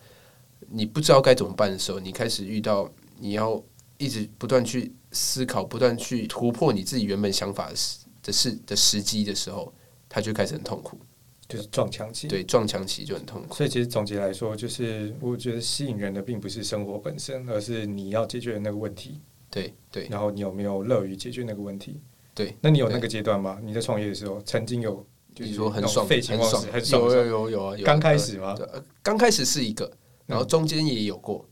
[0.71, 3.63] 你不知道该怎么办的时候，你开始遇到你要
[3.99, 9.71] 一直不断去思考、不断去突破你自己原本想法的时的时的时机的时候，
[10.09, 10.99] 他就开始很痛苦，
[11.47, 12.27] 就是撞墙期。
[12.29, 13.55] 对，撞墙期就很痛苦。
[13.55, 19.21] 所以其实总结来说，就是我觉得吸引人的并不是生活本身，而是你要解决的那个问题。
[19.51, 22.01] 对对，然后你有没有乐于解决那个问题？
[22.35, 23.61] 对，那你有那个阶段吗？
[23.63, 25.07] 你在创业的时候曾经有？
[25.37, 27.77] 就是说很爽，很爽，很爽，有有有有啊！
[27.85, 28.57] 刚开始吗？
[29.03, 29.91] 刚开始是一个，
[30.25, 31.45] 然后中间也有过。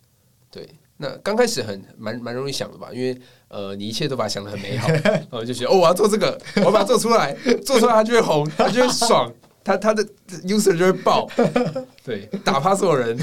[0.50, 0.66] 对，
[0.96, 2.88] 那刚开始很蛮蛮容易想的吧？
[2.94, 3.14] 因为
[3.48, 9.30] 呃，你一切都把它想的很美好， 然后就觉得哦，我要做这个，我要把它做出来，做出来它就会红，它就会爽，
[9.62, 10.02] 它它的
[10.46, 11.28] user 就会爆，
[12.02, 13.14] 对，打趴所有人，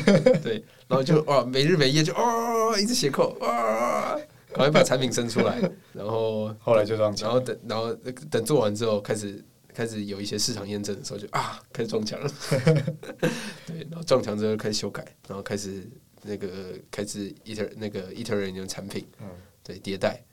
[0.43, 4.15] 对，然后就哇，没日没夜就哦，一直写 code，哇，
[4.53, 5.59] 赶快把产品生出来，
[5.91, 7.91] 然后后来就这样，然后等然后
[8.29, 9.43] 等做完之后开始。
[9.73, 12.31] 开始有一些市场验证的时候就，就啊，开始撞墙了。
[13.65, 15.87] 对，然后撞墙之后开始修改，然后开始
[16.23, 16.49] 那个
[16.89, 19.27] 开始 iter 那个 iterate 的产品，嗯，
[19.63, 20.23] 对，迭代，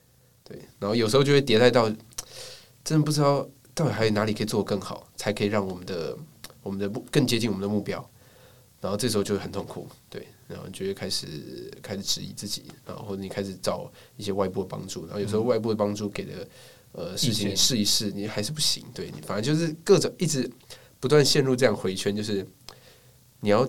[0.44, 1.88] 对，然后有时候就会迭代到，
[2.85, 6.16] 真的不知道到底还有哪里可以做得更好，才可以让我们的
[6.62, 8.11] 我们的目更接近我们的目标。
[8.81, 11.27] 然后这时候就会很痛苦，对，然后就会开始
[11.83, 16.48] 开始质疑自己，然后或者你开始找一些外部的帮助，然后有时候外部的帮助给的。
[16.92, 18.85] 呃，事情试一试，你还是不行。
[18.92, 20.51] 对你，反正就是各种一直
[20.98, 22.44] 不断陷入这样回圈，就是
[23.40, 23.68] 你要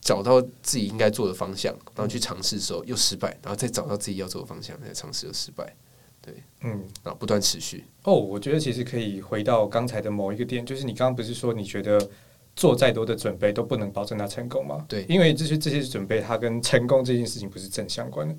[0.00, 5.76] 找到自己应该做的方向，然后去尝试的时候又失败，然后再找到自己要做的方向，再尝试又失败。
[6.20, 6.70] 对，嗯，
[7.04, 7.84] 然后不断持续。
[8.02, 12.10] 哦，我觉得其实可以回到刚才的某一个点，就是你刚刚不是说你觉得
[12.56, 14.84] 做再多的准备都不能保证它成功吗？
[14.88, 18.34] 对，因为这些这些准备，它跟成功这件事情不是正相关的。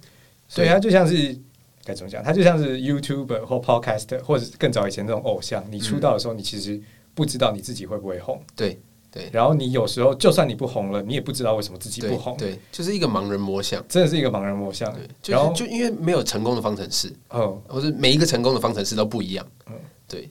[0.54, 1.40] 对，它就像是。
[1.88, 2.22] 该怎么讲？
[2.22, 5.64] 他就像是 YouTuber 或 Podcaster，或者更早以前那种偶像。
[5.72, 6.82] 你出道的时候，你其实
[7.14, 8.44] 不知道你自己会不会红。
[8.56, 8.78] 对，
[9.10, 9.30] 对。
[9.32, 12.36] 然后你有时候就算你不红了，你也不知道为什么自己不红。
[12.38, 14.94] 对，对就是一个盲人摸象，真的是一个盲人摸象。
[14.94, 19.74] 对，就是就因为没有成功的方程式，嗯，或者每一个成功的方程式都不一样，嗯，
[20.08, 20.30] 对，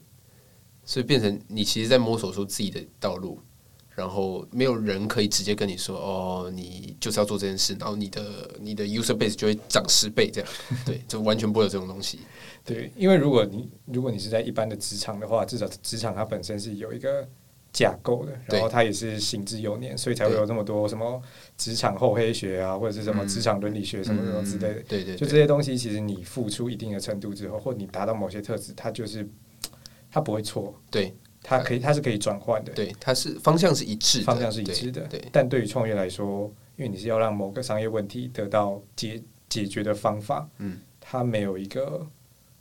[0.85, 3.41] 所以变成你其实，在摸索出自己的道路。
[3.97, 10.51] 然后没有人可以直接跟你说哦，你就是要做这件事，然后你的你的 user base 就会涨十倍这样，
[10.85, 12.21] 对，就完全不会有这种东西。
[12.63, 17.27] 对，因为如果你如果你是在一般的职场的话，至少职场它本身是有一个
[17.73, 21.23] 架构的，然后它也是行之有年，所以才会有这么多什么
[21.57, 24.83] 职场厚黑学啊，或者是什么职场伦理学什么什么之类的。
[24.87, 29.27] 对对，就这些东西，其实你付出一定的程度之后，或你达到某些特质，它就是
[30.11, 30.79] 它不会错。
[30.91, 31.17] 对。
[31.49, 32.73] 它可以，它是可以转换的。
[32.73, 35.03] 对，它是方向是一致的，方向是一致的。
[35.03, 42.05] 对，但对于创业来说，因为你是要让某个商业问题得到解解决的方法，嗯，它没有一个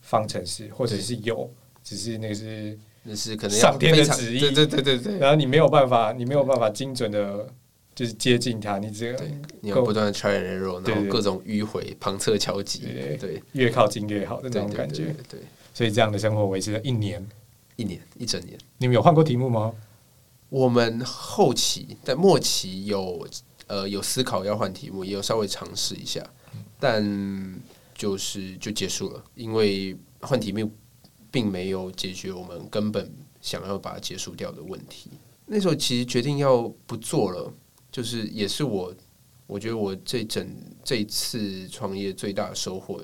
[0.02, 1.50] 方程式，或者是有，
[1.84, 5.18] 只是那个是那是可能上天的旨意，对对对对对。
[5.18, 7.52] 然后你没有办法，你没有办法精准的，
[7.96, 9.26] 就是接近它，你这个
[9.62, 12.84] 你要不断的 try and error，然后各种迂回、旁侧敲击，
[13.20, 15.06] 对，越靠近越好的那种感觉。
[15.28, 15.40] 对，
[15.74, 17.28] 所以这样的生活维持了一年。
[17.76, 19.74] 一年一整年，你们有换过题目吗？
[20.50, 23.28] 我们后期在末期有
[23.68, 26.26] 呃有思考要换题目，也有稍微尝试一下，
[26.80, 27.62] 但
[27.94, 30.72] 就是就结束了，因为换题目
[31.32, 33.12] 并没有解决我们根本
[33.42, 35.10] 想要把它结束掉的问题。
[35.48, 37.52] 那时候其实决定要不做了，
[37.92, 38.94] 就是也是我
[39.48, 40.48] 我觉得我这整
[40.84, 43.02] 这次创业最大的收获，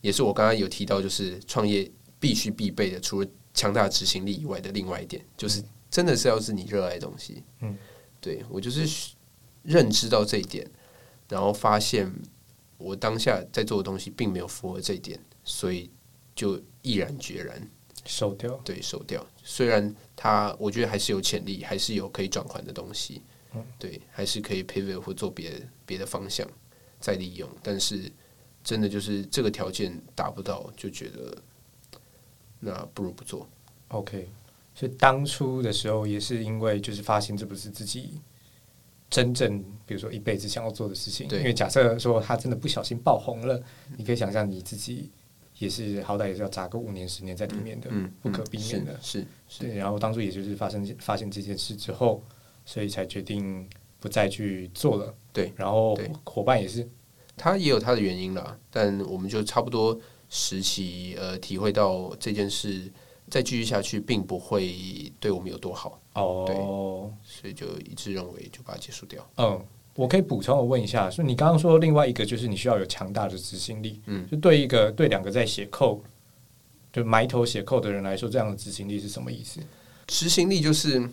[0.00, 3.28] 也是我刚刚有提到，就是创业必须必备的，除了
[3.58, 7.42] 强大执行力以外的另外一点，就是真的是要是你热爱的东西。
[7.58, 7.76] 嗯，
[8.20, 9.14] 对，我就是
[9.64, 10.64] 认知到这一点，
[11.28, 12.08] 然后发现
[12.76, 15.90] 我当下在做的东西并没有符合这一点，所以
[16.36, 17.68] 就毅然决然
[18.06, 18.54] 收掉。
[18.64, 19.26] 对，收掉。
[19.42, 23.22] 虽然它我觉得还是有潜力，还是有可以转换的东西。
[23.54, 26.48] 嗯，对，还是可以 pivot 或做别的别的方向
[27.00, 28.08] 再利用，但是
[28.62, 31.36] 真的就是这个条件达不到，就觉得。
[32.60, 33.46] 那不如不做。
[33.88, 34.28] OK，
[34.74, 38.20] 所以当初的时候也是因为就是发现这不是自己
[39.08, 41.26] 真正，比如说一辈子想要做的事情。
[41.26, 43.62] 对，因为假设说他真的不小心爆红了，
[43.96, 45.10] 你可以想象你自己
[45.58, 48.98] 也是好歹也是要砸个五年十年在里面的，嗯，不可避免的。
[49.00, 49.64] 是是。
[49.64, 52.22] 对，然后当初也就是发生发现这件事之后，
[52.66, 53.66] 所以才决定
[53.98, 55.14] 不再去做了。
[55.32, 56.86] 对，然后伙伴也是，
[57.36, 59.98] 他也有他的原因啦，但我们就差不多。
[60.28, 62.90] 时期呃，体会到这件事
[63.30, 66.44] 再继续下去，并不会对我们有多好哦。
[66.46, 66.56] 对，
[67.24, 69.26] 所以就一致认为就把它结束掉。
[69.36, 69.64] 嗯，
[69.94, 74.00] 我可以补充我问一下，所以你刚刚说另外一个就是你需要有强大的执行力。
[74.06, 76.00] 嗯，就对一个对两个在写 code
[76.92, 79.60] 就埋头写 code 的人来说，这样的执行力是什么意思？
[80.06, 81.06] 执行力就是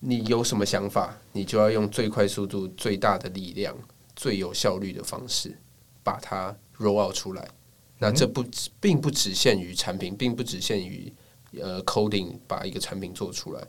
[0.00, 3.74] 你有什么想法，你就要用最快速度、最大的力量、
[4.14, 5.56] 最有效率的方式
[6.02, 7.48] 把它 roll out 出来。
[7.98, 8.44] 那这不
[8.80, 11.12] 并不只限于产品，并不只限于
[11.58, 13.66] 呃 coding 把一个产品做出来，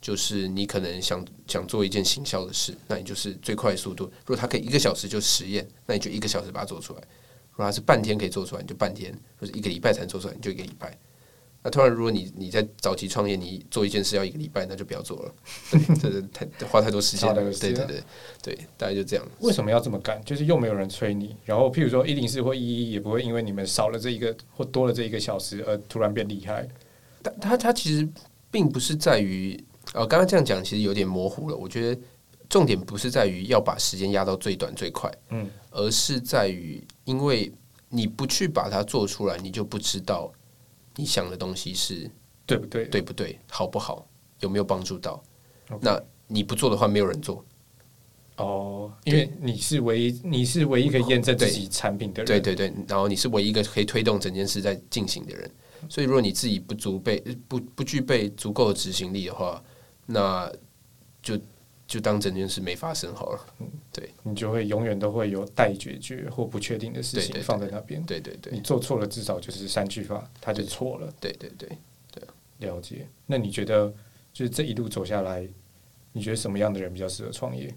[0.00, 4.04] 就是你可能想想做一件行销的事，那你就是最快速度。
[4.26, 7.00] 如果它可以一个小时就实验，那你就一个小时把它做出来；
[7.52, 10.98] 如果它是半天可以做出来，你就半天；或者一个礼拜才能做出来，你就一个礼拜。
[11.62, 15.34] 那突然，如果你你在早期创业，你做一件事要一个礼拜，那就不要做了，
[16.00, 17.34] 这是太花太多时间了。
[17.34, 18.02] 对对对
[18.42, 19.26] 对，大概就这样。
[19.40, 20.18] 为什么要这么干？
[20.24, 26.66] 就是又没有人催你，然后譬如说一零四或一一也不会因为你们少了这一个或多了这一个小时而突然变厉害。
[27.20, 28.08] 但他他其实
[28.50, 31.56] 并不是在于，呃，刚刚这样讲其实有点模糊了。
[31.56, 32.00] 我觉得
[32.48, 37.52] 重点不是在于要把时间压到最短最快，嗯，而是在于因为
[37.90, 40.32] 你不去把它做出来，你就不知道。
[40.96, 42.10] 你想的东西是
[42.46, 42.84] 对不对？
[42.86, 43.38] 对不对？
[43.48, 44.06] 好不好？
[44.40, 45.22] 有没有帮助到.
[45.80, 47.44] 那你不做的话，没有人做。
[48.36, 52.26] 哦，因为你是唯一，你是唯一可以验证自己产品的人。
[52.26, 55.50] 对对对，然后你是唯一一个可以推动整件事在进行的人。
[55.88, 59.62] 所以，如果你自己不足备不不具备足够的执行力的话，
[60.06, 60.50] 那
[61.22, 61.38] 就。
[61.90, 71.68] 就当整件事没发生好了，嗯，对，你就会永远都会有待解决或不确定的事情放在那边，对对对，你做错了，至少就是三句话，他就错了，对对对
[72.12, 72.22] 对，
[72.68, 73.08] 了解。
[73.26, 73.92] 那你觉得，
[74.32, 75.44] 就是这一路走下来，
[76.12, 77.74] 你觉得什么样的人比较适合创业？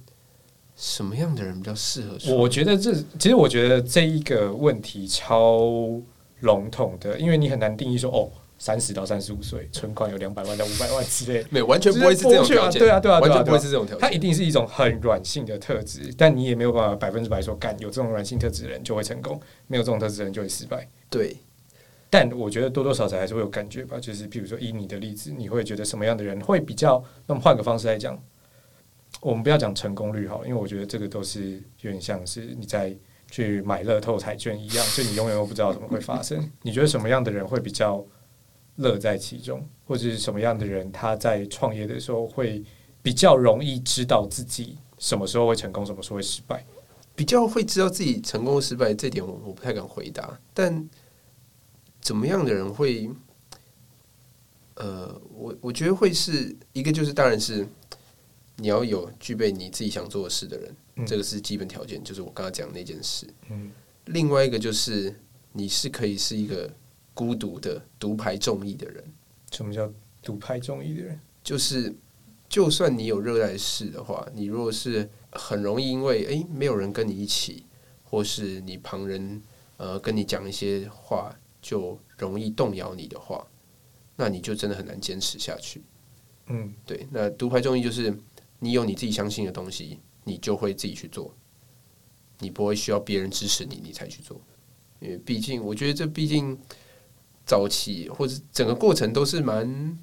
[0.76, 2.36] 什么样的人比较适合？
[2.36, 6.00] 我觉得这其实我觉得这一个问题超
[6.42, 8.32] 笼统的，因为你很难定义说哦。
[8.58, 14.00] 三十到三十五岁，存款有两百万到五百万之类，没有完全不会是这种条件，对啊，对啊，完全不会是这种条件。
[14.00, 20.88] 它一定是一种很软性的特质，但你也没有办法百分之百说，干有这种软性特质的人就会成功，没有这种特质的人就会失败。
[21.10, 21.36] 对，
[22.10, 24.00] 但我觉得多多少少还是会有感觉吧。
[24.00, 27.04] 就是比如说以你的例子，你会觉得什么样的人会比较？
[27.28, 28.18] 那么换个方式来讲，
[29.20, 32.96] 我们不要讲成功率好，因为我觉得这个都是有点像是你在
[33.30, 36.50] 去买乐透彩券一样，就你永远都不知道怎么会发生。
[36.62, 38.06] 你觉得什么样的人会比较
[38.78, 42.64] 乐在其中，或者是什么样的人他在创业的时候会
[43.02, 46.66] 比较容易知道自己什么时候会成功，什么时候会失败？
[47.16, 50.40] 比较会知道自己成功失败，这点我我不太敢回答。
[50.54, 50.90] 但
[52.02, 53.10] 怎么样的人会？
[54.76, 57.64] 呃，我我觉得会是一个，就是当然是
[58.56, 63.28] 你要有具备你自己想做的事的人，嗯、这个是基本条件，就是我刚刚讲的那件事。
[63.52, 63.70] 嗯，
[64.06, 65.16] 另外一个就是
[65.52, 66.68] 你是可以是一个
[67.14, 69.04] 孤独的独排众议的人。
[69.52, 69.92] 什么叫
[70.22, 71.20] 独排众议的人？
[71.44, 71.94] 就是
[72.50, 77.66] 就算你有热爱事的话，你如果是很容易因为诶没有人跟你一起，
[78.04, 79.42] 或是你旁人
[79.78, 83.46] 呃跟你讲一些话，就容易动摇你的话。
[84.16, 85.82] 那你就真的很难坚持下去。
[86.48, 87.08] 嗯，对。
[87.12, 88.16] 那独排众议就是
[88.60, 91.36] 你有你自己相信的东西，你就会自己去做，
[92.40, 94.40] 你不会需要别人支持你，你才去做。
[95.00, 96.58] 因为毕竟，我觉得这毕竟
[97.46, 99.98] 早期或者整个过程都是蛮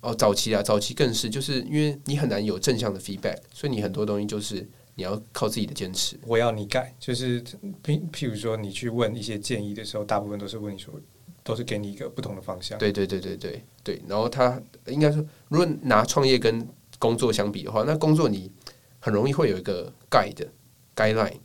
[0.00, 6.18] 哦，早期啊，早期更是，就是因为你很难有正向的 feedback，所以你很多东西就是你要靠自己的坚持。
[6.26, 7.42] 我要你改，就是
[7.82, 10.92] 譬譬如说，你去问一些建议的时候，大部分都是问你说。
[11.46, 12.76] 都是给你一个不同的方向。
[12.76, 14.02] 对对对对对对。
[14.08, 16.66] 然后他应该说，如果拿创业跟
[16.98, 18.50] 工作相比的话，那工作你
[18.98, 20.48] 很容易会有一个 guide
[20.96, 21.36] guideline，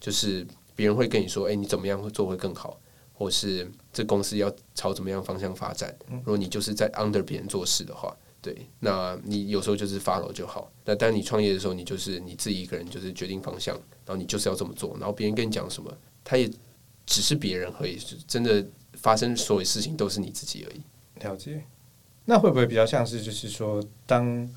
[0.00, 2.80] 就是别人会跟你说，哎，你怎么样会做会更好，
[3.14, 5.96] 或是这公司要朝怎么样方向发展。
[6.10, 10.70] 如果你就是在 under 别人做事的话，对，那你有时候就是 follow 就好。
[10.84, 14.94] 那当你创业的时候，你就是你自己一个人就是决定方向，然后你就是要这么做。
[14.98, 15.90] 然后别人跟你讲什么，
[16.22, 16.46] 他也
[17.06, 17.98] 只是别人而已，
[18.28, 18.62] 真的。
[18.96, 20.80] 发生所有事情都是你自己而已。
[21.26, 21.62] 了解，
[22.24, 24.48] 那会不会比较像是，就是说，当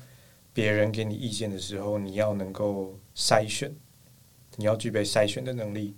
[0.54, 3.74] 别人给你意见的时候，你要能够筛选，
[4.54, 5.92] 你要具备筛选的能力。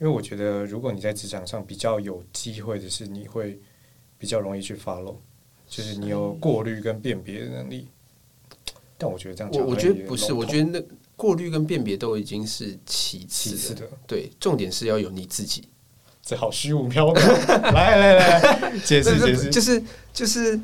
[0.00, 3.58] 因为我觉得，如果你在职场上比较有机会的是，你会
[4.18, 5.16] 比较容易去 follow，
[5.68, 7.88] 就是你有过滤跟辨别的能力。
[8.98, 10.82] 但我觉得这样讲，我我觉得不是，我觉得那
[11.16, 15.68] 过滤跟辨别都已经是其次的，其次的，对，重点是要有你自己。
[16.22, 19.82] 这好虚无缥缈，来来来，解释 解释，就是
[20.12, 20.58] 就是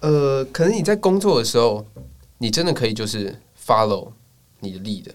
[0.00, 1.86] 呃，可能你在工作的时候，
[2.38, 3.34] 你真的可以就是
[3.66, 4.12] follow
[4.60, 5.06] 你的 lead，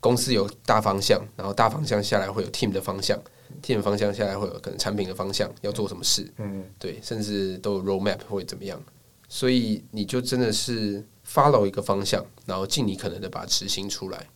[0.00, 3.16] 公司有大方向，然后大方向下来会有 team 的方向
[3.62, 8.82] ，team 的方向下来会有可能产品的方向要做什么事，嗯，对，甚至都有 roadmap 会怎么样，
[9.28, 14.26] 所以你就真的是 follow 一个方向，然后尽你可能的把它执行出来，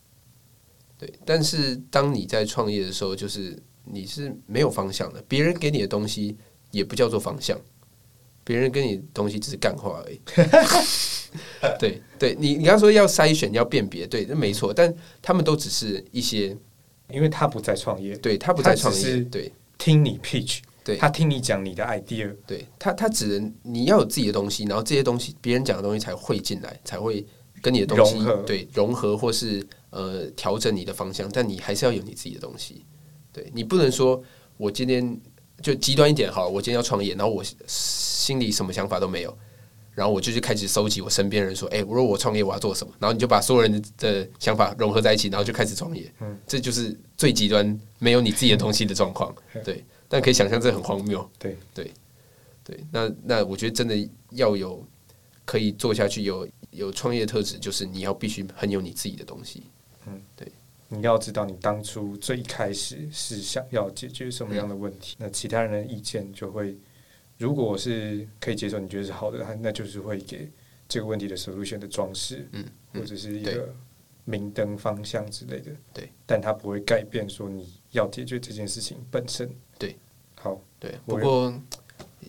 [0.99, 3.59] 对，但是当你在创业的时候，就是。
[3.87, 6.35] 你是没有方向的，别人给你的东西
[6.71, 7.61] 也不叫做方向，
[8.45, 10.20] 别人跟你的东西只是干话而已。
[11.80, 16.57] 对，对你，你刚说要筛选，要辨别，对，那没错，但他们都只是一些，
[17.11, 20.97] 因为他不在创业，对他不在创业，对，听你 pitch，对。
[20.97, 27.26] 他听你讲你的 idea，对他，他只能你要有自己的东西，然后这些东西别人讲的东西才会进来，才会
[27.61, 32.84] 跟你的东西融，对，融合或是呃调整你的方向，但你还是要有你自己的东西。
[33.32, 34.22] 对，你不能说
[34.57, 35.20] 我今天
[35.62, 39.36] 就极端一点好，我今天要创业，然后我心里什么想法都没有，
[39.94, 49.34] 然后我就去开始收集我身边人说，哎，如果我创业我要做什么，然后你就把所有人的想法融合在一起，然后就开始创业，嗯，这就是最极端没有你自己的东西的状况，
[49.64, 51.57] 对，但可以想象这很荒谬，对。
[51.74, 51.90] 对。
[52.66, 54.82] 对，那那我觉得真的要有
[55.44, 59.64] 可以做下去，有有创业特质，就是你要必须很有你自己的东西，
[60.07, 60.50] 嗯，对。
[60.95, 66.76] 你要知道，你当初最开始是想要解决什么样的问题，那其他人的意见就会，
[67.36, 70.49] 如果是可以接受，你觉得是好的，那就是会给
[70.88, 72.64] 这个问题的 solution 的装饰，嗯，
[72.95, 73.74] 或者是一个
[74.24, 79.97] 明灯方向之类的，对，但它不会改变说你要解决这件事情本身，对，
[80.36, 81.53] 好，对，不过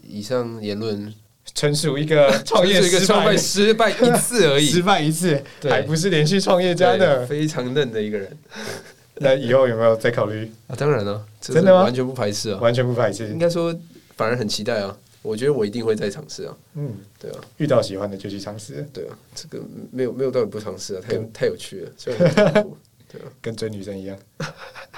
[0.03, 1.13] 以上言论。
[1.55, 8.37] 纯属一个创业失败，失败一次而已，失败一次，还不是连续创业家的，非常嫩的一个人。
[9.19, 10.51] 那以后有没有再考虑？
[10.67, 11.83] 啊，当然了，真的吗？
[11.83, 13.29] 完全不排斥啊，完全不排斥。
[13.29, 13.73] 应该说，
[14.17, 14.95] 反而很期待啊。
[15.21, 16.53] 我觉得我一定会再尝试啊。
[16.75, 18.85] 嗯，对啊，遇到喜欢的就去尝试。
[18.93, 21.91] 对啊，这个没有没有道理不尝试啊，太太有趣了。
[21.97, 22.77] 虽然很痛苦，
[23.11, 24.15] 对啊，跟追女生一样，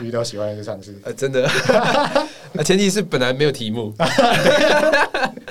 [0.02, 0.94] 遇到喜欢的就尝试。
[1.04, 1.48] 啊，真的。
[1.48, 2.28] 啊，
[2.66, 3.94] 前提是本来没有题目。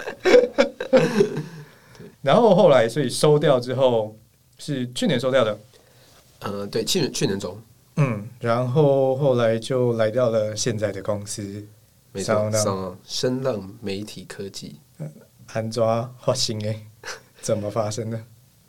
[2.22, 4.16] 然后后来，所以收掉之后
[4.58, 5.58] 是去年收掉的，
[6.40, 7.60] 呃，对，去年去年中，
[7.96, 11.64] 嗯，然后后来就来到了现在的公司，
[12.12, 14.76] 没错，上声浪媒体科技，
[15.52, 16.82] 安抓花心哎，
[17.40, 18.20] 怎么发生的？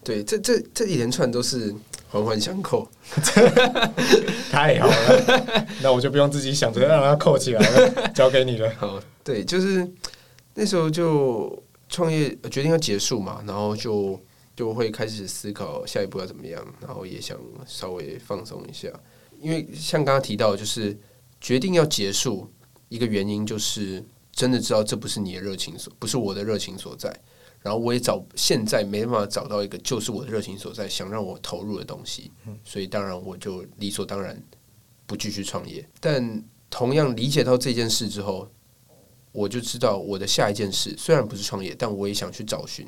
[0.04, 1.74] 对，这这这一连串都是
[2.10, 2.88] 环环相扣，
[4.50, 5.68] 太好了。
[5.82, 8.72] 那我就不用自己想着让它扣起来了，交给你了。
[8.78, 9.86] 好，对，就是
[10.54, 14.20] 那时候就创业决定要结束嘛，然后就
[14.56, 18.90] 就会开始思考下一步要怎么样，然后也想稍微放松一下，
[19.40, 20.98] 因为像刚刚提到，就是
[21.40, 22.52] 决定要结束
[22.90, 27.16] 一个原因，就是真的知道这不是你的热情所，不是我的热情所在。
[27.60, 32.32] 然后我也找现在没办法找到一个就是我的热情所在，想让我投入的东西，
[32.64, 34.42] 所以当然我就理所当然
[35.06, 35.86] 不继续创业。
[36.00, 38.50] 但同样理解到这件事之后，
[39.38, 42.88] 我就知道我的下一件事虽然不是创业，但我也想去找寻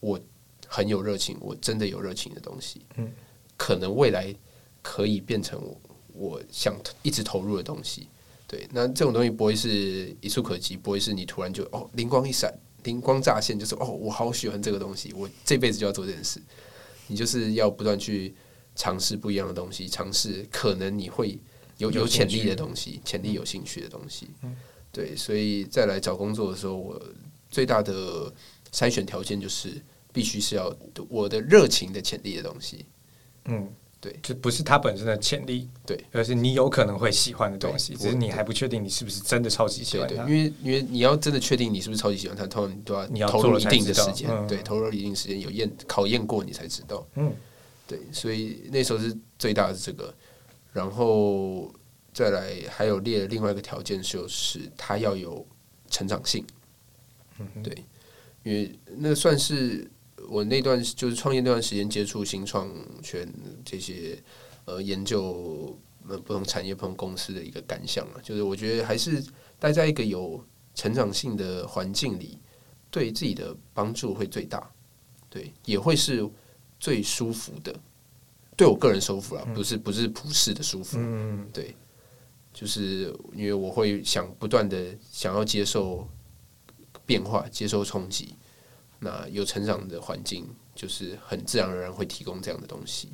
[0.00, 0.18] 我
[0.66, 2.80] 很有热情、我真的有热情的东西。
[2.96, 3.12] 嗯
[3.54, 4.34] 可能未来
[4.80, 5.80] 可以变成我
[6.14, 8.08] 我想一直投入的东西。
[8.48, 12.50] 对，那这种东西不会是一触可及，不会是你突然就哦灵光一闪。
[12.84, 16.40] 灵光乍现，就是哦，我好喜欢这个东西，我这辈子就要做这件事。
[17.06, 18.34] 你就是要不断去
[18.74, 21.38] 尝试不一样的东西，尝试可能你会
[21.76, 24.28] 有有潜力的东西，潜力有兴趣的东西。
[24.94, 27.02] 对，所以再来找工作的时候，我
[27.50, 28.32] 最大的
[28.72, 29.70] 筛选条件就是
[30.12, 30.74] 必须是要
[31.10, 32.86] 我的热情的潜力的东西。
[33.46, 33.68] 嗯。
[34.00, 40.16] 对，就不是他本身的潜力，对，而是你有可能会喜欢的东西，只是你还不确定你是不是真的超级喜欢它。
[40.16, 47.06] 对，对，因为因为你要真的确定你是不是超级喜欢它，通常你都要你要投入一定的时间，嗯、对，投入一定时间有验考验过你才知道。
[47.14, 47.32] 嗯，
[47.86, 50.14] 对，所以那时候是最大的是这个，
[50.70, 51.72] 然后
[52.14, 55.46] 再来还有列另外一个条件就是它要有
[55.90, 56.42] 成长性。
[57.38, 57.84] 嗯，对，
[58.44, 59.90] 因为那算是。
[60.26, 62.66] 我那段就是创业那段时间，接触新创
[63.02, 63.30] 圈
[63.62, 64.18] 这些
[64.64, 69.22] 呃研究呃不同产业、不同公司的一个感想啊，就是我觉得还是
[69.58, 70.42] 待在一个有
[70.74, 72.38] 成长性的环境里，
[72.90, 74.66] 对自己的帮助会最大，
[75.28, 76.26] 对，也会是
[76.80, 77.78] 最舒服的。
[78.56, 81.76] 对我个人舒服啊，不是不是普世的舒服，嗯，对，
[82.54, 84.82] 就是因为我会想不断的
[85.12, 86.08] 想要接受
[87.04, 88.34] 变化，接受冲击。
[89.00, 93.10] 那有成长的环境，就是很自然而然会提供这样的东西。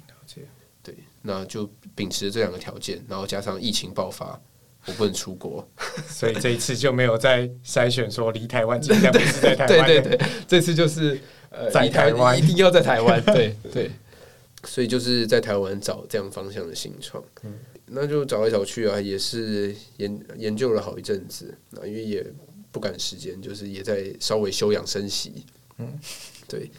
[0.83, 4.41] 对，那就秉持这两个条件，然后加上疫情爆发，
[4.87, 5.69] 我不能出国，
[6.09, 9.87] 所以这一次就没有再筛选说离台湾近，不是在台湾。
[9.87, 11.21] 对对对，这次就是
[11.51, 13.23] 呃，在台湾一定要在台湾。
[13.27, 13.91] 对对，
[14.65, 17.23] 所以就是在台湾找这样方向的新创。
[17.43, 17.59] 嗯，
[17.93, 22.25] 那就找来找去啊，也是研研究了好一阵子，那因为也
[22.71, 25.45] 不赶时间，就是也在稍微休养生息。
[25.79, 25.99] 嗯，
[26.47, 26.71] 对，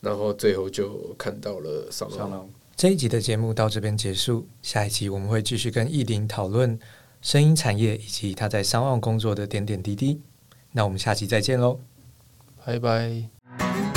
[0.00, 2.46] 然后最后就看到了 SoundOn。
[2.76, 6.78] 这一集的节目到这边结束，下一集我们会继续跟奕霖讨论
[7.22, 10.20] 声音产业以及他在 SoundOn 工作的点点滴滴。
[10.72, 11.80] 那我们下期再见喽，
[12.64, 13.87] 拜拜。